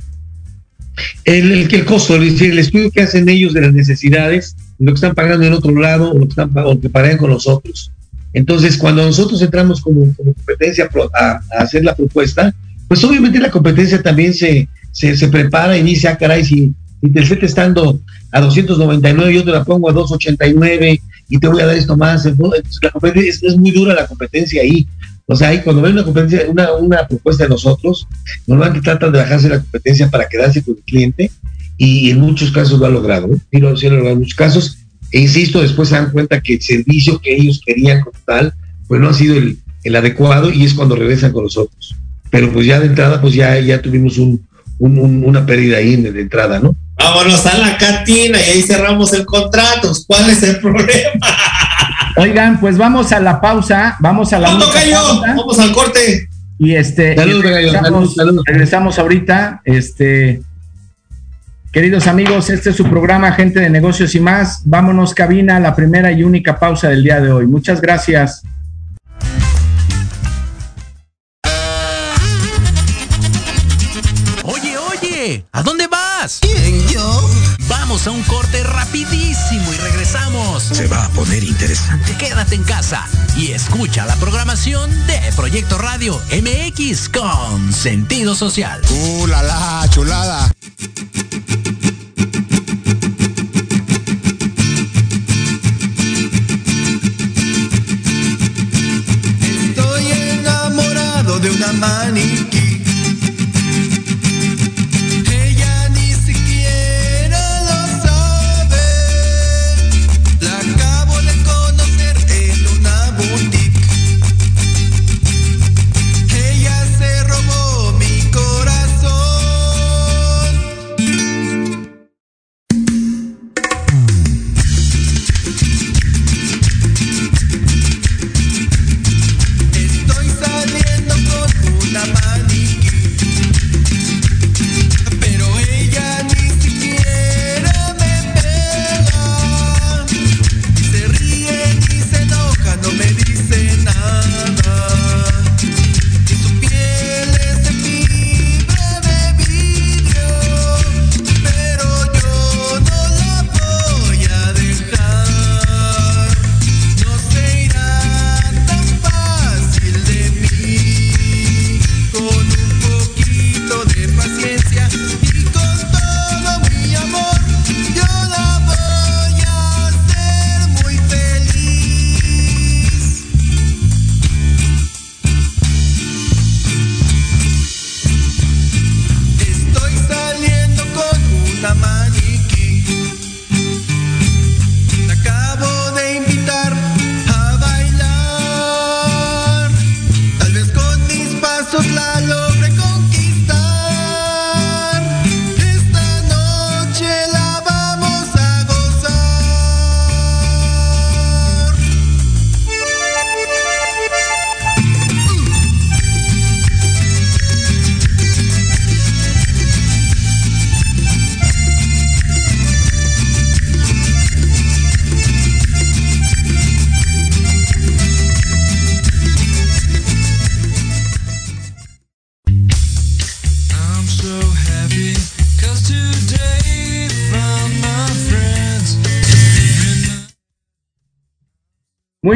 [1.23, 4.91] El, el, el costo, es decir, el estudio que hacen ellos de las necesidades, lo
[4.91, 7.91] que están pagando en otro lado o lo que, están, o que pagan con nosotros.
[8.33, 12.53] Entonces, cuando nosotros entramos como, competencia a, hacer la propuesta,
[12.87, 17.45] pues obviamente la competencia también se, se, prepara y dice, ah, caray, si, si te
[17.45, 17.99] estando
[18.31, 22.25] a 299, yo te la pongo a 289 y te voy a dar esto más.
[22.25, 24.87] es, muy dura la competencia ahí.
[25.27, 28.07] O sea, ahí cuando ven una competencia, una, una propuesta de nosotros,
[28.47, 31.31] normalmente tratan de bajarse la competencia para quedarse con el cliente
[31.83, 33.27] y en muchos casos lo ha logrado.
[33.49, 34.77] Y lo, sí lo logrado en muchos casos.
[35.11, 38.53] E insisto, después se dan cuenta que el servicio que ellos querían como tal,
[38.87, 41.95] pues no ha sido el, el adecuado y es cuando regresan con nosotros.
[42.29, 46.21] Pero pues ya de entrada, pues ya, ya tuvimos un, una pérdida ahí de, de
[46.21, 46.75] entrada, ¿no?
[46.97, 49.91] Vámonos a la cantina y ahí cerramos el contrato.
[50.05, 51.19] ¿Cuál es el problema?
[52.15, 55.33] Oigan, pues vamos a la pausa, vamos a la pausa.
[55.35, 56.29] Vamos al corte.
[56.59, 58.15] Y este regresamos,
[58.45, 59.61] regresamos ahorita.
[59.65, 60.43] Este
[61.71, 64.61] Queridos amigos, este es su programa Gente de Negocios y más.
[64.65, 67.47] Vámonos cabina, la primera y única pausa del día de hoy.
[67.47, 68.43] Muchas gracias.
[74.43, 75.87] Oye, oye, ¿a dónde
[76.39, 77.29] ¿Quién, yo?
[77.67, 80.61] Vamos a un corte rapidísimo y regresamos.
[80.61, 82.15] Se va a poner interesante.
[82.15, 88.81] Quédate en casa y escucha la programación de Proyecto Radio MX con sentido social.
[88.91, 90.51] ¡Uh, la, la chulada!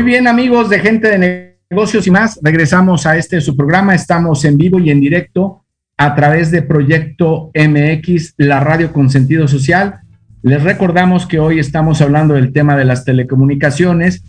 [0.06, 3.96] Bien, amigos de gente de negocios y más, regresamos a este su programa.
[3.96, 5.63] Estamos en vivo y en directo
[5.98, 10.02] a través de Proyecto MX, la radio con sentido social.
[10.44, 14.24] Les recordamos que hoy estamos hablando del tema de las telecomunicaciones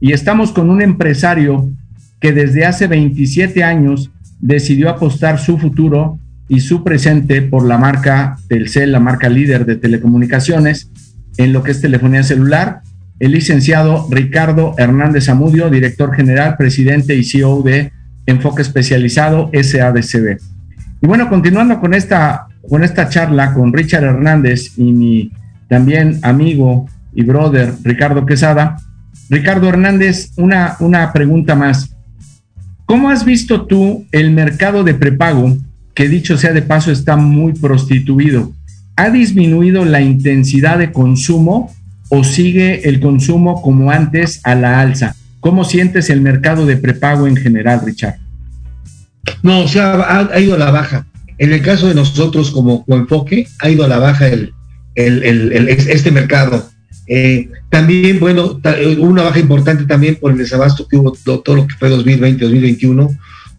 [0.00, 1.70] y estamos con un empresario
[2.18, 8.36] que desde hace 27 años decidió apostar su futuro y su presente por la marca
[8.48, 10.90] Telcel, la marca líder de telecomunicaciones
[11.36, 12.82] en lo que es telefonía celular
[13.20, 17.92] el licenciado Ricardo Hernández Amudio, director general, presidente y CEO de
[18.26, 20.38] Enfoque Especializado SADCB.
[21.02, 25.32] Y bueno, continuando con esta, con esta charla con Richard Hernández y mi
[25.68, 28.78] también amigo y brother Ricardo Quesada.
[29.28, 31.94] Ricardo Hernández, una, una pregunta más.
[32.86, 35.56] ¿Cómo has visto tú el mercado de prepago,
[35.94, 38.52] que dicho sea de paso está muy prostituido?
[38.96, 41.70] ¿Ha disminuido la intensidad de consumo
[42.10, 45.16] o sigue el consumo como antes a la alza?
[45.40, 48.18] ¿Cómo sientes el mercado de prepago en general, Richard?
[49.42, 51.06] No, o sea, ha, ido a la baja.
[51.38, 54.52] En el caso de nosotros como, enfoque, ha ido a la baja el,
[54.94, 56.68] este mercado.
[57.06, 58.60] Eh, también, bueno,
[58.98, 63.08] una baja importante también por el desabasto que hubo todo lo que fue 2020, 2021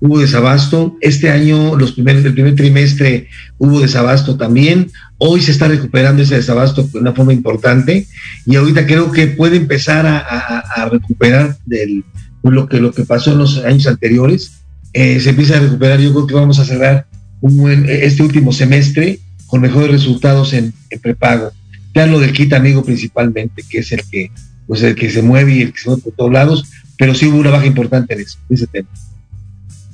[0.02, 0.98] hubo desabasto.
[1.00, 4.92] Este año, los primeros, el primer trimestre, hubo desabasto también.
[5.18, 8.08] Hoy se está recuperando ese desabasto de una forma importante
[8.46, 12.04] y ahorita creo que puede empezar a, recuperar del,
[12.44, 14.54] lo, que, lo que pasó en los años anteriores.
[14.94, 16.00] Eh, se empieza a recuperar.
[16.00, 17.06] Yo creo que vamos a cerrar
[17.40, 21.52] un buen, este último semestre con mejores resultados en, prepago.
[21.94, 24.32] Ya lo del kit amigo principalmente, que es el que,
[24.66, 26.66] pues el que se mueve y el que se mueve por todos lados,
[26.98, 28.90] pero sí hubo una baja importante en, en ese tema.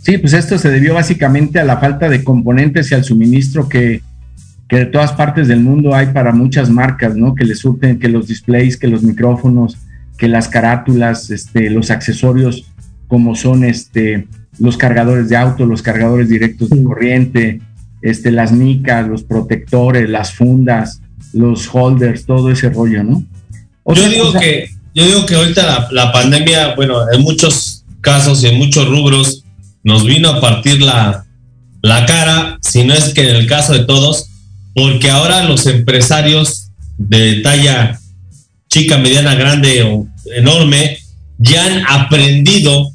[0.08, 4.01] Sí, pues esto se debió básicamente a la falta de componentes y al suministro que,
[4.70, 7.36] de todas partes del mundo hay para muchas marcas, ¿no?
[7.36, 9.76] Que les surten, que los displays, que los micrófonos,
[10.18, 12.72] que las carátulas, este, los accesorios
[13.10, 14.30] como son este,
[14.60, 17.60] los cargadores de auto, los cargadores directos de corriente,
[18.01, 21.01] este, las micas, los protectores, las fundas,
[21.34, 23.26] los holders, todo ese rollo, ¿no?
[23.93, 28.47] yo digo que, yo digo que ahorita la, la pandemia, bueno, en muchos casos y
[28.47, 29.43] en muchos rubros,
[29.88, 31.25] nos vino a partir la,
[31.81, 34.25] cara, si no es que en el caso de todos,
[34.75, 37.97] porque ahora los empresarios de talla
[38.67, 40.97] chica, mediana, grande o enorme
[41.38, 42.91] ya han aprendido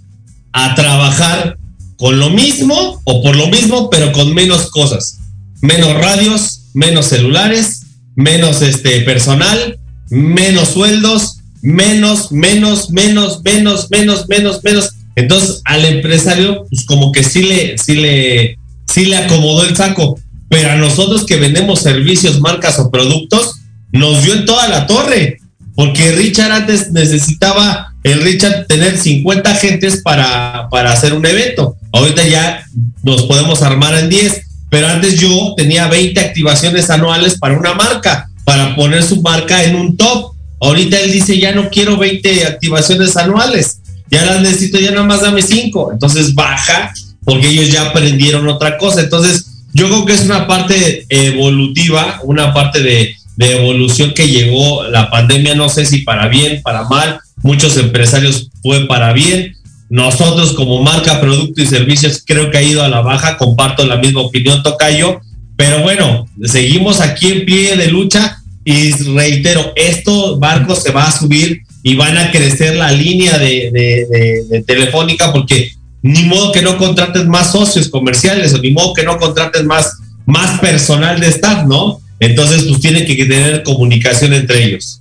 [0.53, 1.57] a trabajar
[1.97, 5.19] con lo mismo o por lo mismo, pero con menos cosas.
[5.63, 7.87] Menos radios, menos celulares,
[8.17, 9.79] menos este personal,
[10.11, 14.91] menos sueldos, menos, menos, menos, menos, menos, menos, menos.
[15.15, 18.59] Entonces, al empresario, pues como que sí le, sí le,
[18.93, 20.19] sí le acomodó el saco.
[20.49, 23.57] Pero a nosotros que vendemos servicios, marcas o productos,
[23.93, 25.39] nos dio en toda la torre.
[25.75, 31.77] Porque Richard antes necesitaba, el Richard, tener 50 agentes para, para hacer un evento.
[31.93, 32.65] Ahorita ya
[33.03, 34.43] nos podemos armar en 10.
[34.71, 39.77] Pero antes yo tenía 20 activaciones anuales para una marca, para poner su marca en
[39.77, 40.33] un top.
[40.61, 43.82] Ahorita él dice, ya no quiero 20 activaciones anuales
[44.13, 45.91] ya las necesito, ya nada más dame cinco.
[45.91, 46.93] Entonces baja
[47.25, 49.01] porque ellos ya aprendieron otra cosa.
[49.01, 55.11] Entonces, yo creo que es una parte evolutiva, una parte de, evolución que llegó la
[55.11, 57.19] pandemia, no sé si para bien, para mal.
[57.43, 59.57] Muchos empresarios fue para bien.
[59.89, 63.97] Nosotros como marca, producto y servicios creo que ha ido a la baja, comparto la
[63.97, 65.21] misma opinión, Tocayo.
[65.57, 71.13] Pero bueno, seguimos aquí en pie de lucha y reitero, esto barco se va a
[71.13, 75.73] subir y van a crecer la línea de, telefónica porque
[76.03, 79.99] ni modo que no contrates más socios comerciales o ni modo que no contrates más,
[80.27, 82.01] más personal de staff, ¿no?
[82.19, 85.01] Entonces, pues tiene que tener comunicación entre ellos.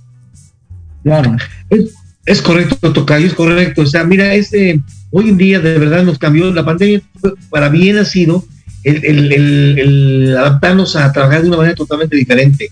[1.04, 1.36] Claro,
[2.26, 3.82] es, correcto, Tocayo, es correcto.
[3.82, 4.80] O sea, mira, este,
[5.10, 7.00] hoy en día de verdad nos cambió, la pandemia
[7.50, 8.44] para bien ha sido
[8.84, 12.70] el, el adaptarnos a trabajar de una manera totalmente diferente.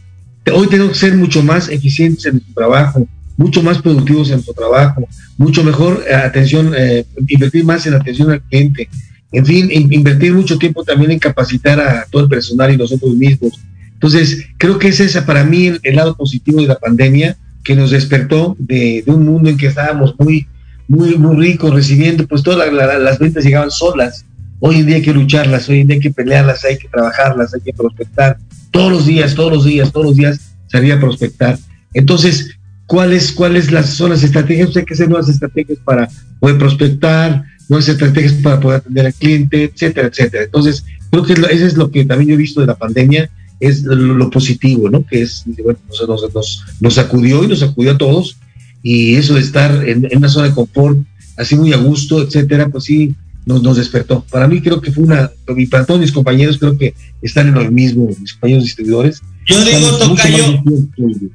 [0.53, 3.07] Hoy tenemos que ser mucho más eficientes en nuestro trabajo,
[3.41, 8.31] mucho más productivos en nuestro trabajo, mucho mejor eh, atención, eh, invertir más en atención
[8.31, 8.87] al cliente,
[9.33, 13.59] en fin, invertir mucho tiempo también en capacitar a todo el personal y nosotros mismos.
[13.95, 17.35] Entonces, creo que es para mí el, lado positivo de la pandemia
[17.65, 20.47] que nos despertó de, un mundo en que estábamos muy,
[20.87, 24.27] muy, muy ricos recibiendo, pues todas las ventas llegaban solas.
[24.59, 27.55] Hoy en día hay que lucharlas, hoy en día hay que pelearlas, hay que trabajarlas,
[27.55, 28.37] hay que prospectar.
[28.71, 31.59] Todos los días, todos los días, todos los días salía a prospectar.
[31.95, 32.60] Entonces,
[32.91, 36.09] cuáles cuáles las son las estrategias, hay que hacer nuevas estrategias para
[36.41, 40.43] poder prospectar, nuevas estrategias para poder atender al cliente, etcétera, etcétera.
[40.43, 43.31] Entonces, creo que eso es lo que también yo he visto de la pandemia,
[43.61, 45.07] es lo, positivo, ¿no?
[45.07, 48.39] Que es, bueno, nos, nos, nos, sacudió y nos sacudió a todos
[48.83, 50.99] y eso de estar en, una zona de confort,
[51.37, 53.15] así muy a gusto, etcétera, pues sí,
[53.47, 54.25] nos, nos despertó.
[54.33, 55.31] Para mí creo que fue una,
[55.71, 59.23] para todos mis compañeros creo que están en lo mismo, mis compañeros distribuidores.
[59.51, 60.63] Yo digo, Tocayo,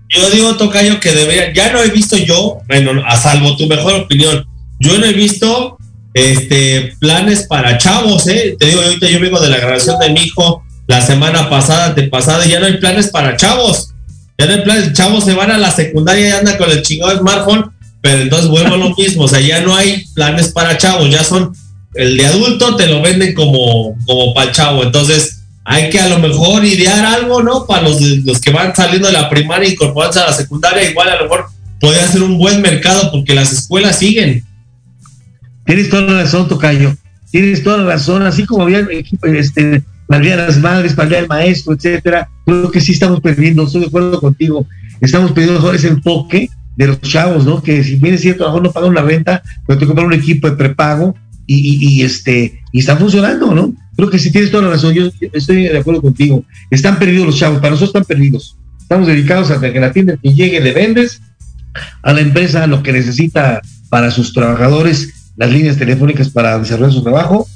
[0.10, 3.94] yo digo, Tocayo, que debería, ya no he visto yo, bueno, a salvo tu mejor
[3.94, 4.46] opinión,
[4.80, 5.78] yo no he visto
[6.14, 8.56] este planes para chavos, ¿eh?
[8.58, 12.04] Te digo, ahorita yo vengo de la grabación de mi hijo la semana pasada, de
[12.04, 13.90] pasada, y ya no hay planes para chavos.
[14.38, 17.18] Ya no hay planes, chavos se van a la secundaria y andan con el chingado
[17.18, 21.10] smartphone, pero entonces vuelvo a lo mismo, o sea, ya no hay planes para chavos,
[21.10, 21.54] ya son
[21.96, 26.20] el de adulto te lo venden como, como para chavo, entonces hay que a lo
[26.20, 27.66] mejor idear algo, ¿no?
[27.66, 31.10] Para los, los que van saliendo de la primaria y incorporarse a la secundaria, igual
[31.10, 31.48] a lo mejor
[31.82, 34.44] puede ser un buen mercado porque las escuelas siguen.
[35.66, 36.96] Tienes toda la razón, Tocayo.
[37.32, 38.22] Tienes toda la razón.
[38.22, 38.88] Así como había
[39.24, 42.30] este, para de las madres, para el día del maestro, etcétera.
[42.46, 44.68] Creo que sí estamos perdiendo, estoy de acuerdo contigo.
[45.02, 47.62] Estamos perdiendo ese enfoque de los chavos, ¿no?
[47.64, 50.08] Que si bien es cierto, a lo mejor no pagan una venta, pero te compran
[50.08, 51.16] un equipo de prepago
[51.48, 53.74] y, este y está funcionando, ¿no?
[53.96, 56.44] Creo que sí tienes toda la razón, yo estoy de acuerdo contigo.
[56.70, 58.58] Están perdidos los chavos, para nosotros están perdidos.
[58.82, 61.22] Estamos dedicados a que la tienda que llegue le vendes
[62.02, 67.04] a la empresa lo que necesita para sus trabajadores, las líneas telefónicas para desarrollar su
[67.04, 67.48] trabajo,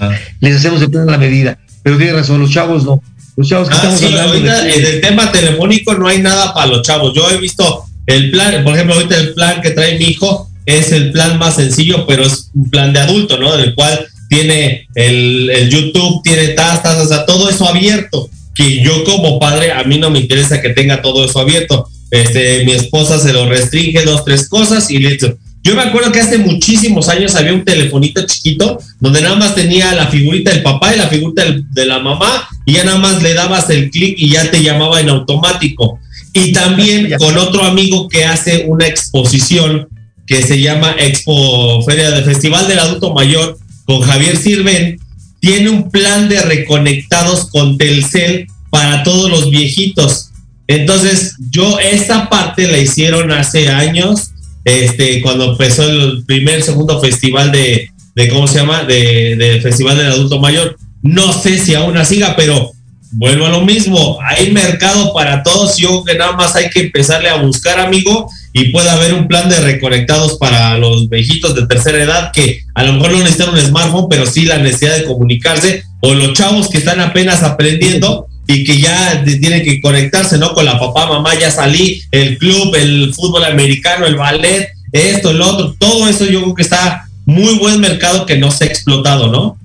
[0.00, 0.12] ah.
[0.40, 1.58] les hacemos el plan a la medida.
[1.82, 3.02] Pero tiene razón, los chavos no.
[3.36, 4.34] Los chavos que ah, estamos hablando.
[4.34, 7.12] en el tema telefónico no hay nada para los chavos.
[7.14, 10.92] Yo he visto el plan, por ejemplo, ahorita el plan que trae mi hijo es
[10.92, 13.54] el plan más sencillo, pero es un plan de adulto, ¿no?
[13.54, 18.28] En el cual tiene el, el YouTube, tiene tastas, o sea, todo eso abierto.
[18.54, 21.88] Que yo como padre, a mí no me interesa que tenga todo eso abierto.
[22.10, 25.36] Este, mi esposa se lo restringe dos, tres cosas y listo.
[25.62, 29.94] Yo me acuerdo que hace muchísimos años había un telefonito chiquito donde nada más tenía
[29.94, 33.32] la figurita del papá y la figurita de la mamá y ya nada más le
[33.32, 35.98] dabas el clic y ya te llamaba en automático.
[36.34, 39.88] Y también con otro amigo que hace una exposición
[40.26, 44.98] que se llama Expo Feria del Festival del Adulto Mayor con Javier Sirven,
[45.40, 50.30] tiene un plan de reconectados con Telcel para todos los viejitos.
[50.66, 54.30] Entonces, yo esta parte la hicieron hace años,
[54.64, 58.84] este, cuando empezó el primer, segundo festival de, de ¿cómo se llama?
[58.84, 60.76] De, Festival del Adulto Mayor.
[61.02, 62.72] No sé si aún siga, pero
[63.12, 64.18] vuelvo a lo mismo.
[64.26, 65.76] Hay mercado para todos.
[65.76, 69.48] Yo que nada más hay que empezarle a buscar, amigo, y puede haber un plan
[69.48, 73.60] de reconectados para los viejitos de tercera edad que a lo mejor no necesitan un
[73.60, 78.62] smartphone, pero sí la necesidad de comunicarse, o los chavos que están apenas aprendiendo y
[78.62, 80.54] que ya tienen que conectarse, ¿no?
[80.54, 85.42] Con la papá, mamá, ya salí, el club, el fútbol americano, el ballet, esto, el
[85.42, 89.32] otro, todo eso yo creo que está muy buen mercado que no se ha explotado,
[89.32, 89.58] ¿no?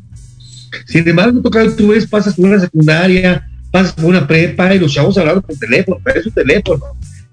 [0.88, 1.42] Sin embargo,
[1.78, 5.56] tú ves, pasas por una secundaria, pasas por una prepa y los chavos hablando por
[5.58, 6.86] teléfono, pero es un teléfono.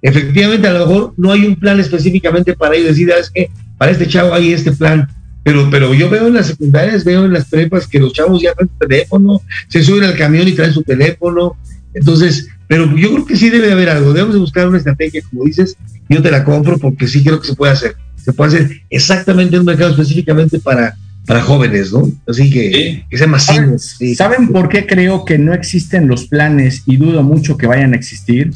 [0.02, 3.92] Efectivamente, a lo mejor no hay un plan específicamente para ellos, decir, es que para
[3.92, 5.08] este chavo hay este plan,
[5.42, 8.52] pero, pero yo veo en las secundarias, veo en las prepas que los chavos ya
[8.52, 11.56] traen su teléfono, se suben al camión y traen su teléfono.
[11.94, 14.12] Entonces, pero yo creo que sí debe de haber algo.
[14.12, 15.76] Debemos de buscar una estrategia, como dices,
[16.08, 17.96] yo te la compro porque sí creo que se puede hacer.
[18.16, 22.10] Se puede hacer exactamente en un mercado específicamente para, para jóvenes, ¿no?
[22.26, 23.76] Así que, que sea masivo.
[24.16, 27.96] ¿Saben por qué creo que no existen los planes y dudo mucho que vayan a
[27.96, 28.52] existir?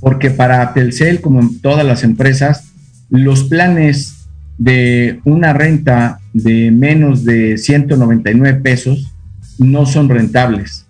[0.00, 2.70] Porque para Telcel, como en todas las empresas,
[3.10, 4.28] los planes
[4.58, 9.12] de una renta de menos de 199 pesos
[9.58, 10.86] no son rentables.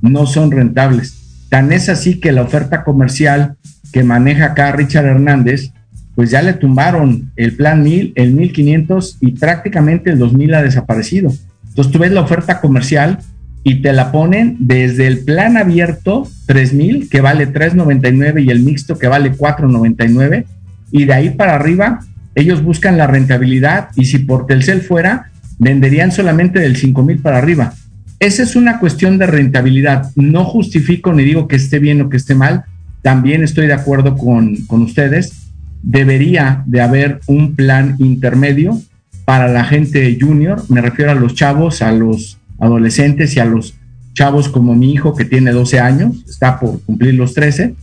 [0.00, 1.46] No son rentables.
[1.48, 3.56] Tan es así que la oferta comercial
[3.92, 5.70] que maneja acá Richard Hernández,
[6.14, 11.32] pues ya le tumbaron el plan 1000, el 1500 y prácticamente el 2000 ha desaparecido.
[11.68, 13.18] Entonces tú ves la oferta comercial
[13.64, 18.98] y te la ponen desde el plan abierto 3000 que vale 399 y el mixto
[18.98, 20.46] que vale 499
[20.92, 22.00] y de ahí para arriba
[22.34, 27.38] ellos buscan la rentabilidad y si por Telcel fuera, venderían solamente del 5 mil para
[27.38, 27.72] arriba.
[28.18, 30.10] Esa es una cuestión de rentabilidad.
[30.16, 32.64] No justifico ni digo que esté bien o que esté mal.
[33.02, 35.50] También estoy de acuerdo con, con ustedes.
[35.82, 38.80] Debería de haber un plan intermedio
[39.24, 40.62] para la gente junior.
[40.68, 43.74] Me refiero a los chavos, a los adolescentes y a los
[44.14, 47.74] chavos como mi hijo que tiene 12 años, está por cumplir los 13,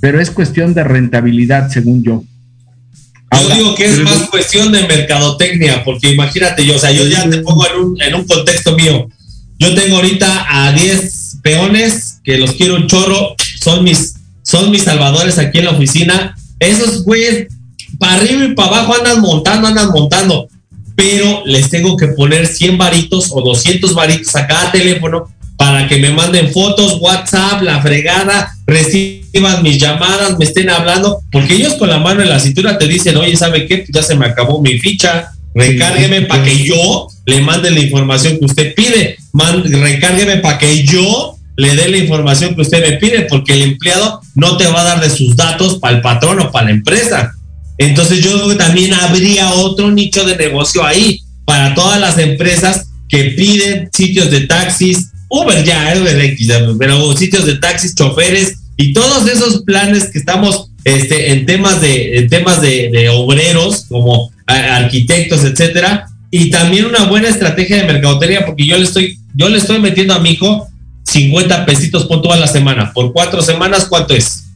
[0.00, 2.24] pero es cuestión de rentabilidad, según yo.
[3.32, 7.28] Yo digo que es más cuestión de mercadotecnia, porque imagínate yo, o sea, yo ya
[7.28, 9.08] te pongo en un, en un contexto mío.
[9.58, 14.82] Yo tengo ahorita a 10 peones que los quiero un chorro, son mis, son mis
[14.82, 16.34] salvadores aquí en la oficina.
[16.58, 17.46] Esos güeyes,
[17.98, 20.48] para arriba y para abajo andan montando, andan montando,
[21.00, 25.96] pero les tengo que poner 100 varitos o 200 varitos a cada teléfono para que
[25.96, 31.88] me manden fotos, WhatsApp, la fregada, reciban mis llamadas, me estén hablando, porque ellos con
[31.88, 33.86] la mano en la cintura te dicen, oye, ¿sabe qué?
[33.88, 38.44] Ya se me acabó mi ficha, recárgueme para que yo le mande la información que
[38.44, 43.54] usted pide, recárgueme para que yo le dé la información que usted me pide, porque
[43.54, 46.66] el empleado no te va a dar de sus datos para el patrón o para
[46.66, 47.32] la empresa.
[47.80, 52.88] Entonces yo creo que también habría otro nicho de negocio ahí para todas las empresas
[53.08, 58.92] que piden sitios de taxis, Uber ya, Uber X, pero sitios de taxis, choferes y
[58.92, 65.42] todos esos planes que estamos este, en temas de en temas de, obreros como arquitectos,
[65.44, 69.78] etcétera, y también una buena estrategia de mercadotería porque yo le estoy yo le estoy
[69.78, 70.68] metiendo a mi hijo
[71.04, 72.92] 50 pesitos por toda la semana.
[72.92, 74.49] Por cuatro semanas, ¿cuánto es?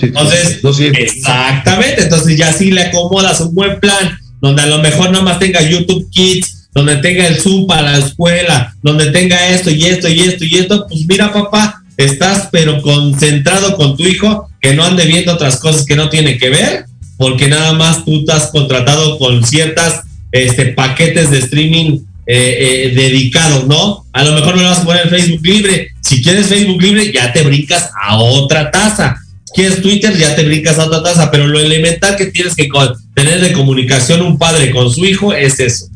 [0.00, 0.60] Entonces,
[0.94, 2.02] exactamente.
[2.02, 5.60] Entonces ya sí le acomodas un buen plan donde a lo mejor nada más tenga
[5.62, 10.20] YouTube Kids, donde tenga el Zoom para la escuela, donde tenga esto y esto y
[10.20, 10.86] esto y esto.
[10.88, 15.84] Pues mira, papá, estás pero concentrado con tu hijo, que no ande viendo otras cosas
[15.84, 16.84] que no tiene que ver,
[17.16, 23.66] porque nada más tú estás contratado con ciertas este, paquetes de streaming eh, eh, dedicados,
[23.66, 24.04] ¿no?
[24.12, 25.88] A lo mejor no le vas a poner Facebook libre.
[26.02, 29.16] Si quieres Facebook libre, ya te brincas a otra tasa.
[29.58, 31.32] Quieres Twitter, ya te brincas a otra tasa.
[31.32, 32.68] Pero lo elemental que tienes que
[33.12, 35.88] tener de comunicación un padre con su hijo es eso.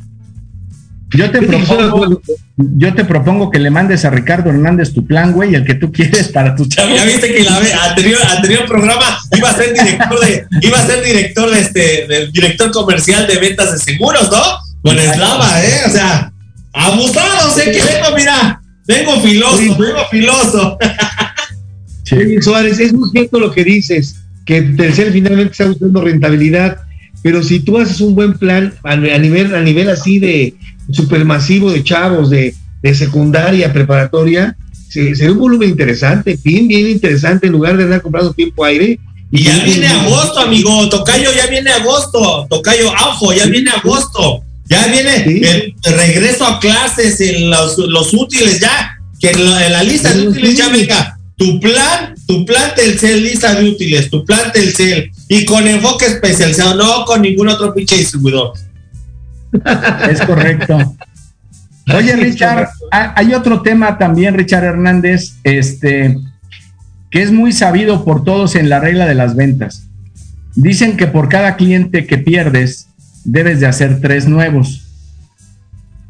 [1.15, 2.21] Yo te propongo,
[2.57, 5.93] yo te propongo que le mandes a Ricardo Hernández tu plan, güey, el que tú
[5.93, 6.93] quieres para tu chavo.
[6.93, 11.05] Ya viste que la anterior, anterior programa iba a ser director de, iba a ser
[11.05, 14.43] director de este, del director comercial de ventas de seguros, ¿no?
[14.83, 15.83] Con Eslava, ¿eh?
[15.87, 16.33] O sea,
[16.73, 20.79] abusado, sé que vengo, mira, vengo filoso, vengo filoso.
[22.41, 26.79] Suárez, es muy cierto lo que dices, que Telcel finalmente está buscando rentabilidad,
[27.23, 30.55] pero si tú haces un buen plan a, nivel, a nivel así de
[30.91, 34.57] supermasivo de chavos, de, de secundaria, preparatoria,
[34.93, 38.99] se, ve un volumen interesante, bien, bien interesante, en lugar de andar comprando tiempo aire.
[39.31, 44.43] Y ya viene agosto, amigo, Tocayo, ya viene agosto, Tocayo, AFO, ya viene agosto.
[44.67, 50.29] Ya viene el regreso a clases, en los, útiles, ya, que en la, lista de
[50.29, 51.12] útiles ya venga
[51.43, 56.77] tu plan, tu plan Telcel, lista de útiles, tu plan Telcel, y con enfoque especializado,
[56.77, 58.53] no con ningún otro pinche distribuidor.
[60.09, 60.97] Es correcto.
[61.93, 66.17] Oye, Richard, hay otro tema también, Richard Hernández, este,
[67.11, 69.89] que es muy sabido por todos en la regla de las ventas.
[70.55, 72.87] Dicen que por cada cliente que pierdes,
[73.25, 74.87] debes de hacer tres nuevos.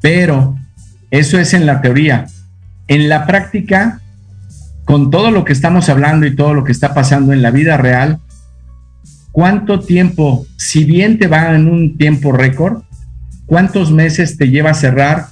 [0.02, 0.58] Pero
[1.10, 2.26] eso es en la teoría.
[2.86, 4.01] En la práctica,
[4.84, 7.76] con todo lo que estamos hablando y todo lo que está pasando en la vida
[7.76, 8.20] real,
[9.30, 12.82] ¿cuánto tiempo, si bien te va en un tiempo récord,
[13.46, 15.26] cuántos meses te lleva a cerrar,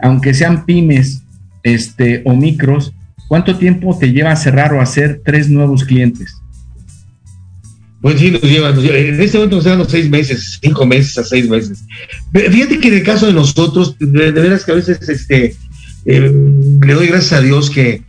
[0.00, 1.22] aunque sean pymes
[1.62, 2.92] este, o micros,
[3.28, 6.36] cuánto tiempo te lleva a cerrar o hacer tres nuevos clientes?
[8.00, 11.24] Pues sí, nos llevan, en este momento nos llevan los seis meses, cinco meses a
[11.24, 11.84] seis meses.
[12.32, 15.56] Fíjate que en el caso de nosotros, de, veras que a veces este,
[16.04, 16.32] eh,
[16.82, 18.02] le doy gracias a Dios que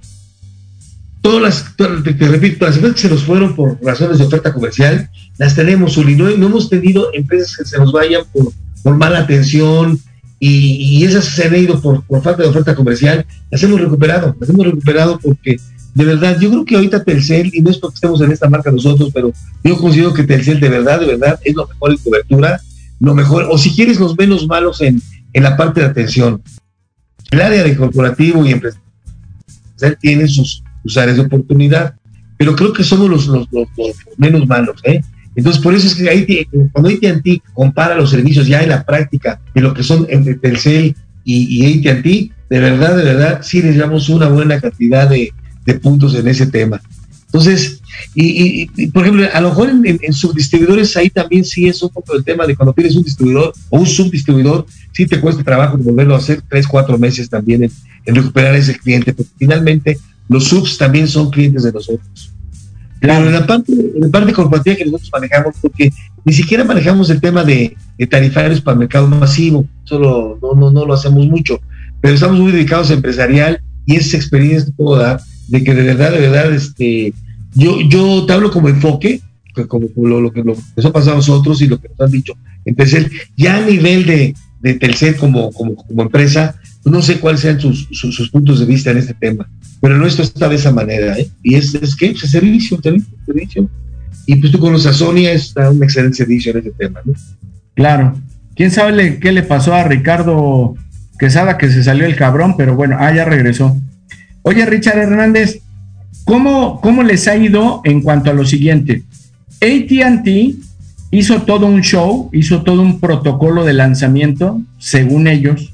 [1.25, 1.87] todas las, te,
[2.27, 5.09] repito, las empresas que se nos fueron por razones de oferta comercial,
[5.39, 6.15] las tenemos, Uli.
[6.15, 8.53] No, hemos tenido empresas que se nos vayan por,
[8.83, 9.99] por mala atención
[10.39, 14.35] y, y, esas se han ido por, por falta de oferta comercial, las hemos recuperado,
[14.39, 15.57] las hemos recuperado porque
[15.95, 18.69] de verdad, yo creo que ahorita Telcel, y no es porque estemos en esta marca
[18.69, 22.61] nosotros, pero yo considero que Telcel de verdad, de verdad, es lo mejor en cobertura,
[22.99, 25.01] lo mejor, o si quieres los menos malos en,
[25.33, 26.43] en la parte de atención.
[27.31, 28.83] El área de corporativo y empresarial
[29.99, 31.95] tiene sus, sus, áreas de oportunidad,
[32.37, 33.47] pero creo que somos los, los,
[34.17, 35.01] menos malos, ¿eh?
[35.35, 39.41] Entonces, por eso es que ahí, cuando AT&T compara los servicios ya en la práctica
[39.53, 40.07] de lo que son
[40.41, 45.33] Telcel y, y AT&T, de verdad, de verdad, sí les damos una buena cantidad de,
[45.65, 46.81] de puntos en ese tema.
[47.25, 47.81] Entonces,
[48.13, 52.23] y, por ejemplo, a lo mejor en, subdistribuidores ahí también sí es un poco el
[52.23, 56.19] tema de cuando tienes un distribuidor o un subdistribuidor, sí te cuesta trabajo volverlo a
[56.19, 59.97] hacer tres, cuatro meses también en, recuperar ese cliente, porque finalmente
[60.29, 62.31] los subs también son clientes de nosotros.
[62.99, 65.91] Claro, en la parte, en la parte corporativa que nosotros manejamos, porque
[66.23, 67.75] ni siquiera manejamos el tema de,
[68.09, 71.59] tarifarios para el mercado masivo, solo no, no, no lo hacemos mucho,
[72.01, 76.19] pero estamos muy dedicados a empresarial y esa experiencia dar de que de verdad, de
[76.19, 77.13] verdad, este,
[77.53, 79.21] yo, yo te hablo como enfoque,
[79.67, 82.33] como, lo, que nos ha pasado a nosotros y lo que nos han dicho
[82.65, 82.75] en
[83.37, 87.87] ya a nivel de, de Telcel como, como, como empresa, no sé cuáles sean sus,
[87.91, 89.49] sus, puntos de vista en este tema,
[89.85, 91.29] pero nuestro está de esa manera, ¿eh?
[91.43, 93.69] Y es, que es servicio, servicio.
[94.25, 97.13] Y pues tú conoces a Sonia, está un excelente servicio en este tema, ¿no?
[97.75, 98.19] Claro.
[98.55, 100.73] ¿Quién sabe qué le pasó a Ricardo
[101.19, 102.55] Quesada que se salió el cabrón?
[102.57, 103.79] Pero bueno, ah, ya regresó.
[104.41, 105.59] Oye, Richard Hernández,
[106.23, 109.03] ¿cómo, ¿cómo les ha ido en cuanto a lo siguiente?
[109.61, 110.27] ATT
[111.11, 115.71] hizo todo un show, hizo todo un protocolo de lanzamiento, según ellos.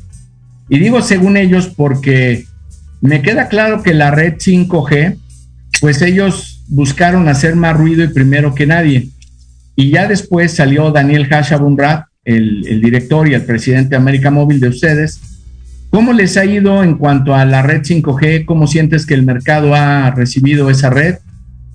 [0.68, 2.51] Y digo según ellos porque
[3.02, 5.18] me queda claro que la red 5G,
[5.82, 9.10] pues ellos buscaron hacer más ruido y primero que nadie.
[9.76, 14.60] Y ya después salió Daniel Hashabunrat, el, el director y el presidente de América Móvil
[14.60, 15.20] de ustedes.
[15.90, 18.46] ¿Cómo les ha ido en cuanto a la red 5G?
[18.46, 21.18] ¿Cómo sientes que el mercado ha recibido esa red?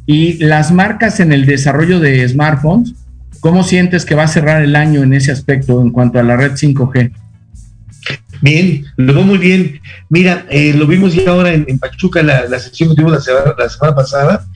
[0.06, 2.94] Y las marcas en el desarrollo de smartphones,
[3.40, 6.36] ¿cómo sientes que va a cerrar el año en ese aspecto en cuanto a la
[6.36, 7.12] red 5G?
[8.46, 9.80] Bien, lo veo muy bien.
[10.08, 13.54] Mira, eh, lo vimos ya ahora en, Pachuca, la, la, sesión que tuvimos la semana,
[13.58, 14.46] la semana, pasada.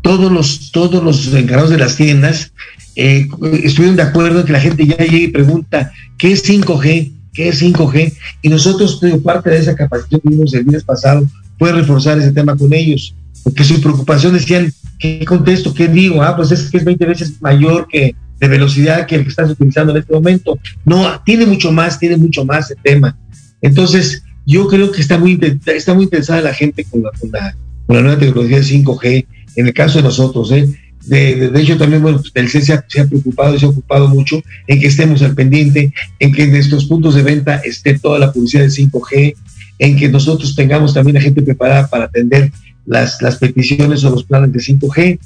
[0.00, 2.52] Todos los, todos los encargados de las tiendas
[2.94, 3.26] eh,
[3.64, 7.10] estuvieron de acuerdo en que la gente ya llegue y pregunta, ¿qué es 5G?
[7.34, 8.12] ¿Qué es 5G?
[8.42, 11.26] Y nosotros, parte de esa capacitación que vimos el mes pasado
[11.58, 13.12] fue reforzar ese tema con ellos,
[13.42, 15.74] porque su preocupación decían, ¿qué contesto?
[15.74, 16.22] ¿Qué digo?
[16.22, 19.50] Ah, pues es que es 20 veces mayor que de velocidad que el que estás
[19.50, 20.58] utilizando en este momento.
[20.84, 23.16] No, tiene mucho más, tiene mucho más el tema.
[23.62, 28.02] Entonces, yo creo que está muy, está muy interesada la gente con la, con la,
[28.02, 30.66] nueva tecnología de 5G, en el caso de nosotros, ¿eh?
[31.06, 34.40] De, de, hecho, también, bueno, el CES se ha, preocupado y se ha ocupado mucho
[34.68, 38.32] en que estemos al pendiente, en que en nuestros puntos de venta esté toda la
[38.32, 39.34] publicidad de 5G,
[39.80, 42.52] en que nosotros tengamos también a gente preparada para atender
[42.86, 45.18] las, las peticiones o los planes de 5G.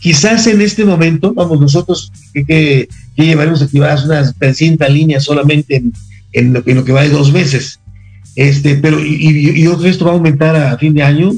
[0.00, 5.92] Quizás en este momento, vamos, nosotros que, que llevaremos activadas unas 300 líneas solamente en,
[6.32, 7.79] en, lo, en, lo, que va de dos meses.
[8.40, 11.32] Este, pero, y, y, y esto va a aumentar a fin de año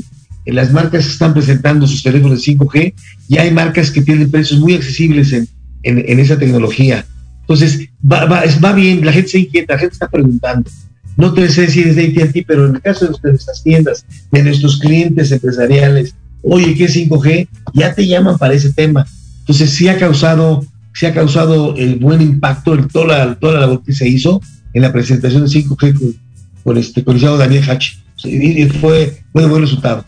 [0.47, 2.95] las marcas están presentando sus teléfonos de 5G
[3.29, 5.49] y hay marcas que tienen precios muy accesibles en,
[5.83, 7.05] en, en esa tecnología.
[7.41, 10.71] Entonces, va, va, va, bien, la gente se inquieta, la gente está preguntando.
[11.17, 14.43] No te sé si es de AT&T, pero en el caso de nuestras tiendas, de
[14.45, 17.49] nuestros clientes empresariales, oye, ¿qué es 5G?
[17.75, 19.05] Ya te llaman para ese tema.
[19.41, 23.83] Entonces, sí ha causado, sí ha causado el buen impacto, toda, la, toda la labor
[23.85, 24.41] que se hizo
[24.73, 26.15] en la presentación de 5G
[26.63, 27.97] con este, el Daniel Hatch.
[28.25, 30.05] Y fue, fue de buen resultado.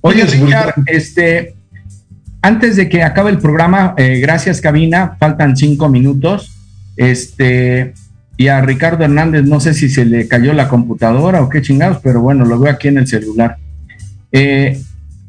[0.00, 1.54] Oye, Richard, este,
[2.40, 6.50] antes de que acabe el programa, eh, gracias, cabina, faltan cinco minutos.
[6.96, 7.94] Este,
[8.36, 11.98] y a Ricardo Hernández, no sé si se le cayó la computadora o qué chingados,
[12.02, 13.56] pero bueno, lo veo aquí en el celular.
[14.32, 14.80] Eh,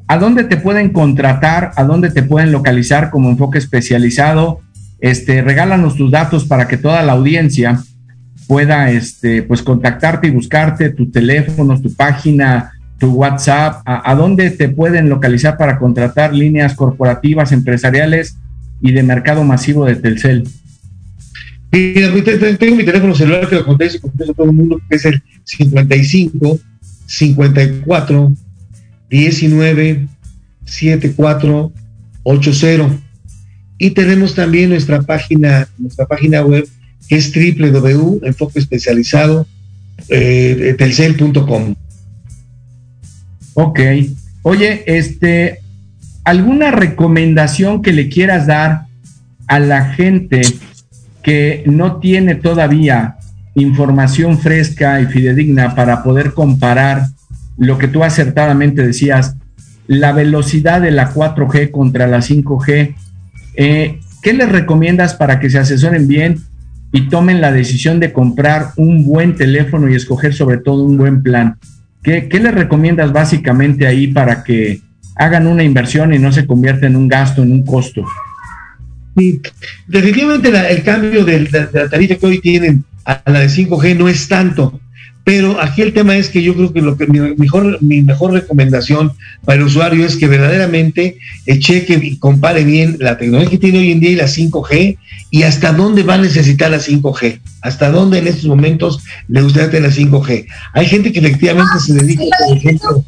[0.07, 1.71] ¿A dónde te pueden contratar?
[1.75, 4.61] ¿A dónde te pueden localizar como enfoque especializado?
[4.99, 7.83] Este, regálanos tus datos para que toda la audiencia
[8.47, 14.69] pueda, este, pues contactarte y buscarte, tus teléfonos, tu página, tu WhatsApp, a, dónde te
[14.69, 18.37] pueden localizar para contratar líneas corporativas, empresariales
[18.81, 20.47] y de mercado masivo de Telcel.
[21.69, 25.23] Tengo mi teléfono celular que lo contesto, contesto a todo el mundo, que es el
[25.43, 26.59] 55
[27.07, 28.33] 54
[29.09, 30.07] 19
[30.65, 31.71] 74
[32.23, 32.99] 80.
[33.77, 36.67] Y tenemos también nuestra página, nuestra página web,
[37.07, 39.47] que es www.enfoqueespecializado
[40.09, 40.75] eh.
[43.53, 43.79] Ok.
[44.41, 45.59] Oye, este,
[46.23, 48.87] ¿alguna recomendación que le quieras dar
[49.47, 50.41] a la gente
[51.21, 53.17] que no tiene todavía
[53.55, 57.07] información fresca y fidedigna para poder comparar
[57.57, 59.35] lo que tú acertadamente decías,
[59.87, 62.95] la velocidad de la 4G contra la 5G?
[63.55, 66.41] Eh, ¿Qué les recomiendas para que se asesoren bien
[66.93, 71.23] y tomen la decisión de comprar un buen teléfono y escoger sobre todo un buen
[71.23, 71.57] plan?
[72.03, 74.79] ¿Qué, ¿Qué les recomiendas básicamente ahí para que
[75.15, 78.05] hagan una inversión y no se convierta en un gasto, en un costo?
[79.17, 79.41] Sí,
[79.87, 83.47] definitivamente la, el cambio de, de, de, la tarifa que hoy tienen a la de
[83.47, 84.79] 5G no es tanto,
[85.23, 88.33] pero aquí el tema es que yo creo que lo que mi mejor, mi mejor
[88.33, 89.13] recomendación
[89.45, 91.17] para el usuario es que verdaderamente
[91.59, 94.97] cheque y compare bien la tecnología que tiene hoy en día y la 5G
[95.31, 98.99] y hasta dónde va a necesitar la 5G, hasta dónde en estos momentos
[99.29, 100.45] le gustaría tener la 5G.
[100.73, 103.05] Hay gente que efectivamente se dedica, por ejemplo,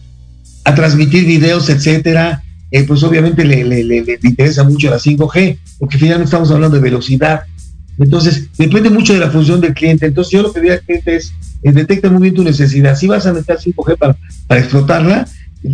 [0.63, 5.57] a transmitir videos, etcétera, eh, pues obviamente le, le, le, le, interesa mucho la 5G,
[5.77, 7.41] porque finalmente estamos hablando de velocidad.
[7.97, 10.05] Entonces, depende mucho de la función del cliente.
[10.05, 11.33] Entonces, yo lo que diría al cliente es,
[11.63, 12.95] eh, detecta muy bien tu necesidad.
[12.95, 14.17] Si vas a necesitar 5G para,
[14.47, 15.27] para explotarla,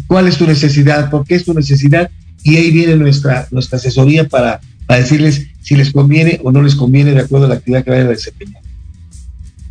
[0.08, 1.10] ¿cuál es tu necesidad?
[1.10, 2.10] ¿Por qué es tu necesidad?
[2.44, 6.76] Y ahí viene nuestra, nuestra asesoría para, para decirles si les conviene o no les
[6.76, 8.62] conviene de acuerdo a la actividad que vayan a desempeñar.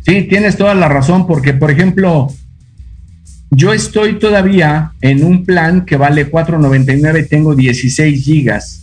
[0.05, 2.33] Sí, tienes toda la razón, porque, por ejemplo,
[3.51, 8.77] yo estoy todavía en un plan que vale 4.99, tengo 16 gigas.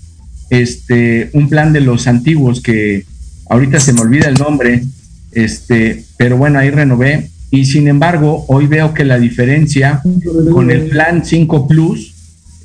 [0.51, 3.05] Este, un plan de los antiguos que
[3.49, 4.82] ahorita se me olvida el nombre,
[5.32, 10.03] este, pero bueno, ahí renové y sin embargo hoy veo que la diferencia
[10.53, 12.14] con el plan 5 Plus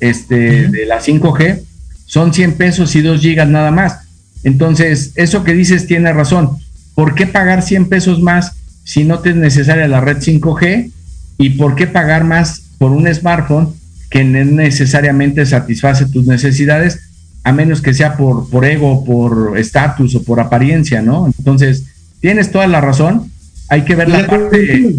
[0.00, 1.60] este, de la 5G
[2.06, 4.00] son 100 pesos y 2 gigas nada más.
[4.44, 6.50] Entonces, eso que dices tiene razón.
[6.94, 8.52] ¿Por qué pagar 100 pesos más
[8.84, 10.90] si no te es necesaria la red 5G?
[11.38, 13.74] ¿Y por qué pagar más por un smartphone
[14.10, 17.00] que no necesariamente satisface tus necesidades,
[17.44, 21.26] a menos que sea por, por ego, por estatus o por apariencia, ¿no?
[21.26, 21.84] Entonces,
[22.20, 23.30] tienes toda la razón.
[23.68, 24.96] Hay que ver la, parte.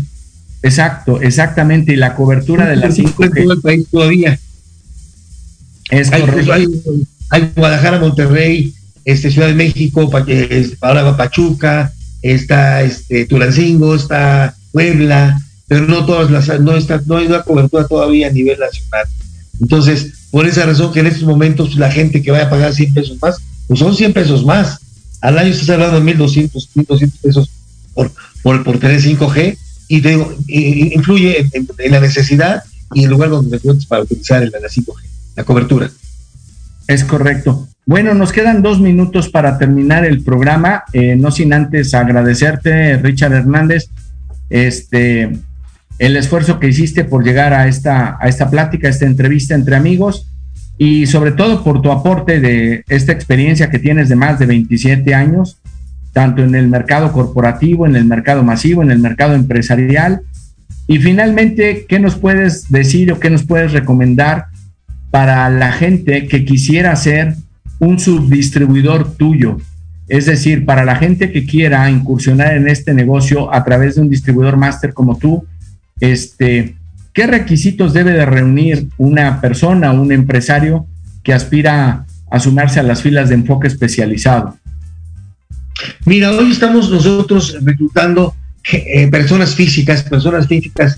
[0.62, 1.94] Exacto, exactamente.
[1.94, 3.88] Y la cobertura de la 5G.
[3.90, 4.40] todavía.
[5.90, 6.54] Es hay, correcto.
[7.32, 8.74] Hay, Guadalajara, Monterrey,
[9.06, 10.10] este, Ciudad de México,
[10.82, 11.92] ahora va Pachuca,
[12.22, 17.88] está este, Tulancingo, está Puebla, pero no todas las, no está, no hay una cobertura
[17.88, 19.08] todavía a nivel nacional.
[19.60, 22.94] Entonces, por esa razón que en estos momentos la gente que vaya a pagar 100
[22.94, 23.38] pesos más,
[23.70, 24.80] pues son 100 pesos más.
[25.22, 27.50] Al año estás hablando de 1.200, 1.200 pesos
[27.94, 28.12] por,
[28.44, 29.58] por, por tener 5G
[29.88, 32.64] y te digo, influye en, la necesidad
[32.94, 34.94] y el lugar donde te encuentres para utilizar la 5G,
[35.38, 35.90] la cobertura.
[36.86, 37.70] Es correcto.
[37.86, 43.32] Bueno, nos quedan dos minutos para terminar el programa, eh, no sin antes agradecerte, Richard
[43.32, 43.86] Hernández,
[44.50, 45.32] este,
[46.00, 49.76] el esfuerzo que hiciste por llegar a esta, a esta plática, a esta entrevista entre
[49.76, 50.28] amigos
[50.78, 55.14] y sobre todo por tu aporte de esta experiencia que tienes de más de 27
[55.16, 55.58] años,
[56.12, 60.22] tanto en el mercado corporativo, en el mercado masivo, en el mercado empresarial.
[60.88, 64.48] Y finalmente, ¿qué nos puedes decir o qué nos puedes recomendar
[65.12, 67.36] para la gente que quisiera ser
[67.80, 69.58] un subdistribuidor tuyo?
[70.08, 74.10] Es decir, para la gente que quiera incursionar en este negocio a través de un
[74.10, 75.46] distribuidor máster como tú,
[76.00, 76.76] este,
[77.14, 80.86] ¿qué requisitos debe de reunir una persona un empresario
[81.24, 84.58] que aspira a sumarse a las filas de enfoque especializado?
[86.06, 88.36] Mira, hoy estamos nosotros reclutando
[88.72, 90.98] eh, personas físicas, personas físicas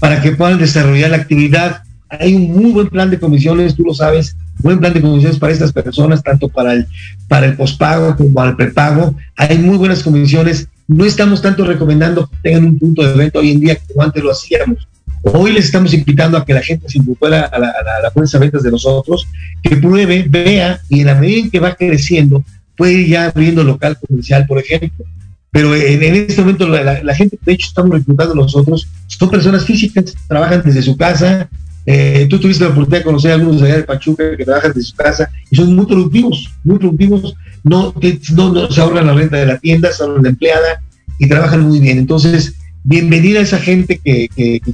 [0.00, 1.82] para que puedan desarrollar la actividad.
[2.08, 5.52] Hay un muy buen plan de comisiones, tú lo sabes, buen plan de comisiones para
[5.52, 6.86] estas personas, tanto para el,
[7.28, 9.14] para el pospago como para el prepago.
[9.36, 13.52] Hay muy buenas comisiones no estamos tanto recomendando que tengan un punto de venta hoy
[13.52, 14.86] en día como antes lo hacíamos.
[15.22, 18.62] Hoy les estamos invitando a que la gente se incorpore a la, a la, ventas
[18.62, 19.26] de nosotros,
[19.62, 22.44] que pruebe, vea y en la medida en que va creciendo,
[22.76, 25.04] puede ir ya abriendo local comercial, por ejemplo.
[25.50, 30.62] Pero en, este momento la, gente, de hecho, estamos reclutando nosotros, son personas físicas, trabajan
[30.64, 31.48] desde su casa.
[31.86, 34.88] Eh, tú tuviste la oportunidad de conocer a algunos allá de Pachuca que trabajan desde
[34.88, 37.34] su casa y son muy productivos, muy productivos
[37.64, 37.94] no,
[38.34, 40.82] no, se ahorran la renta de la tienda, se ahorran la empleada
[41.18, 41.98] y trabajan muy bien.
[41.98, 42.54] Entonces,
[42.84, 44.28] bienvenida a esa gente que,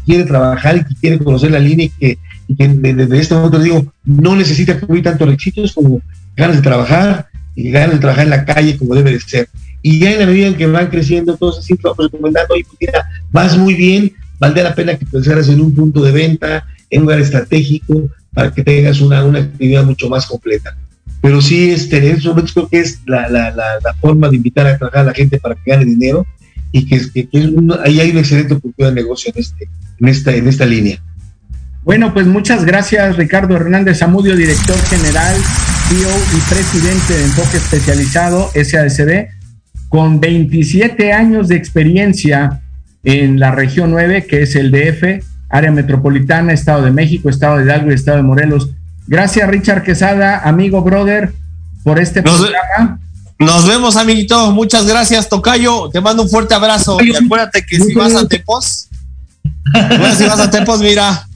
[0.05, 2.19] quiere trabajar y que quiere conocer la línea y que,
[2.49, 6.03] desde este momento digo, no necesita cubrir tantos requisitos como
[6.37, 9.49] ganas de trabajar y ganas de trabajar en la calle como debe de ser.
[9.83, 12.77] Y ya en la medida en que van creciendo, entonces sí vamos recomendando, oye, pues
[12.81, 17.01] mira, vas muy bien, valdría la pena que pensaras en un punto de venta, en
[17.01, 20.77] un lugar estratégico, para que tengas una, una actividad mucho más completa
[21.21, 24.79] pero sí es tener eso creo que es la, la, la, forma de invitar a
[24.79, 26.27] trabajar a la gente para que gane dinero
[26.73, 27.29] y que, que,
[27.85, 29.69] ahí hay una excelente oportunidad de negocio en, este,
[29.99, 31.03] en, esta, en esta línea.
[31.83, 35.35] Bueno, pues muchas gracias Ricardo Hernández Amudio, director general,
[35.89, 39.29] CEO y presidente de Enfoque Especializado SADCB,
[39.89, 42.61] con 27 años de experiencia
[43.03, 47.65] en la región 9, que es el DF, área metropolitana, Estado de México, Estado de
[47.65, 48.71] Hidalgo y Estado de Morelos.
[49.11, 51.35] Gracias, Richard Quesada, amigo brother,
[51.83, 53.01] por este programa.
[53.41, 54.53] Nos vemos, amiguito.
[54.53, 55.91] Muchas gracias, Tocayo.
[55.91, 56.97] Te mando un fuerte abrazo.
[57.03, 58.87] Y acuérdate que si vas a Tepos,
[59.73, 61.27] bueno, si vas a Tepos, mira,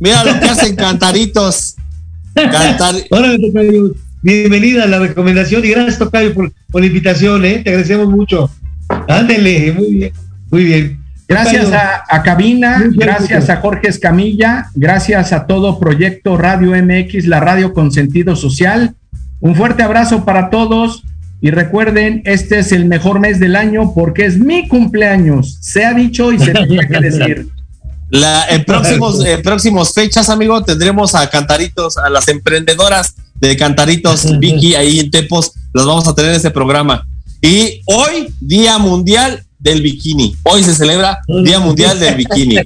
[0.00, 1.76] mira lo que hacen cantaritos.
[2.34, 2.96] Cantar...
[3.08, 3.94] Tocayo.
[4.22, 7.60] Bienvenida a la recomendación y gracias, Tocayo, por, por la invitación, ¿eh?
[7.62, 8.50] Te agradecemos mucho.
[9.06, 10.12] Ándele, muy bien,
[10.50, 10.99] muy bien.
[11.30, 17.72] Gracias a, Cabina, gracias a Jorge Escamilla, gracias a todo Proyecto Radio MX, la radio
[17.72, 18.96] con sentido social.
[19.38, 21.04] Un fuerte abrazo para todos
[21.40, 25.58] y recuerden, este es el mejor mes del año porque es mi cumpleaños.
[25.60, 27.48] Se ha dicho y se tiene que decir.
[28.10, 34.36] La, en próximos, en próximos fechas, amigo, tendremos a Cantaritos, a las emprendedoras de Cantaritos,
[34.40, 37.06] Vicky, ahí en Tepos, los vamos a tener en este programa.
[37.40, 40.34] Y hoy, Día Mundial del bikini.
[40.42, 42.56] Hoy se celebra Día Mundial del Bikini.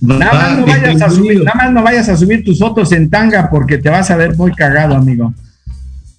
[0.00, 3.10] Nada más, no vayas a subir, nada más no vayas a subir tus fotos en
[3.10, 5.34] tanga porque te vas a ver muy cagado, amigo.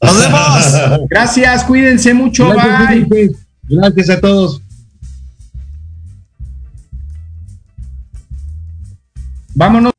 [0.01, 1.07] Nos vemos.
[1.09, 2.49] Gracias, cuídense mucho.
[2.49, 3.31] bye.
[3.69, 4.61] Gracias a todos.
[9.55, 9.98] Vámonos.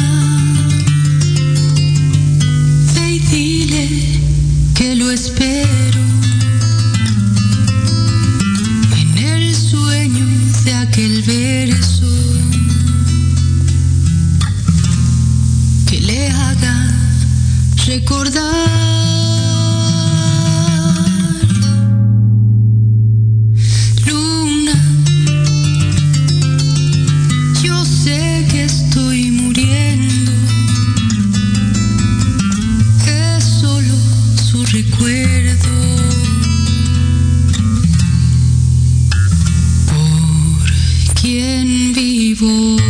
[5.25, 5.99] espero
[8.99, 10.25] en el sueño
[10.63, 12.07] de aquel verso
[15.87, 16.91] que le haga
[17.85, 19.20] recordar.
[42.41, 42.80] Quien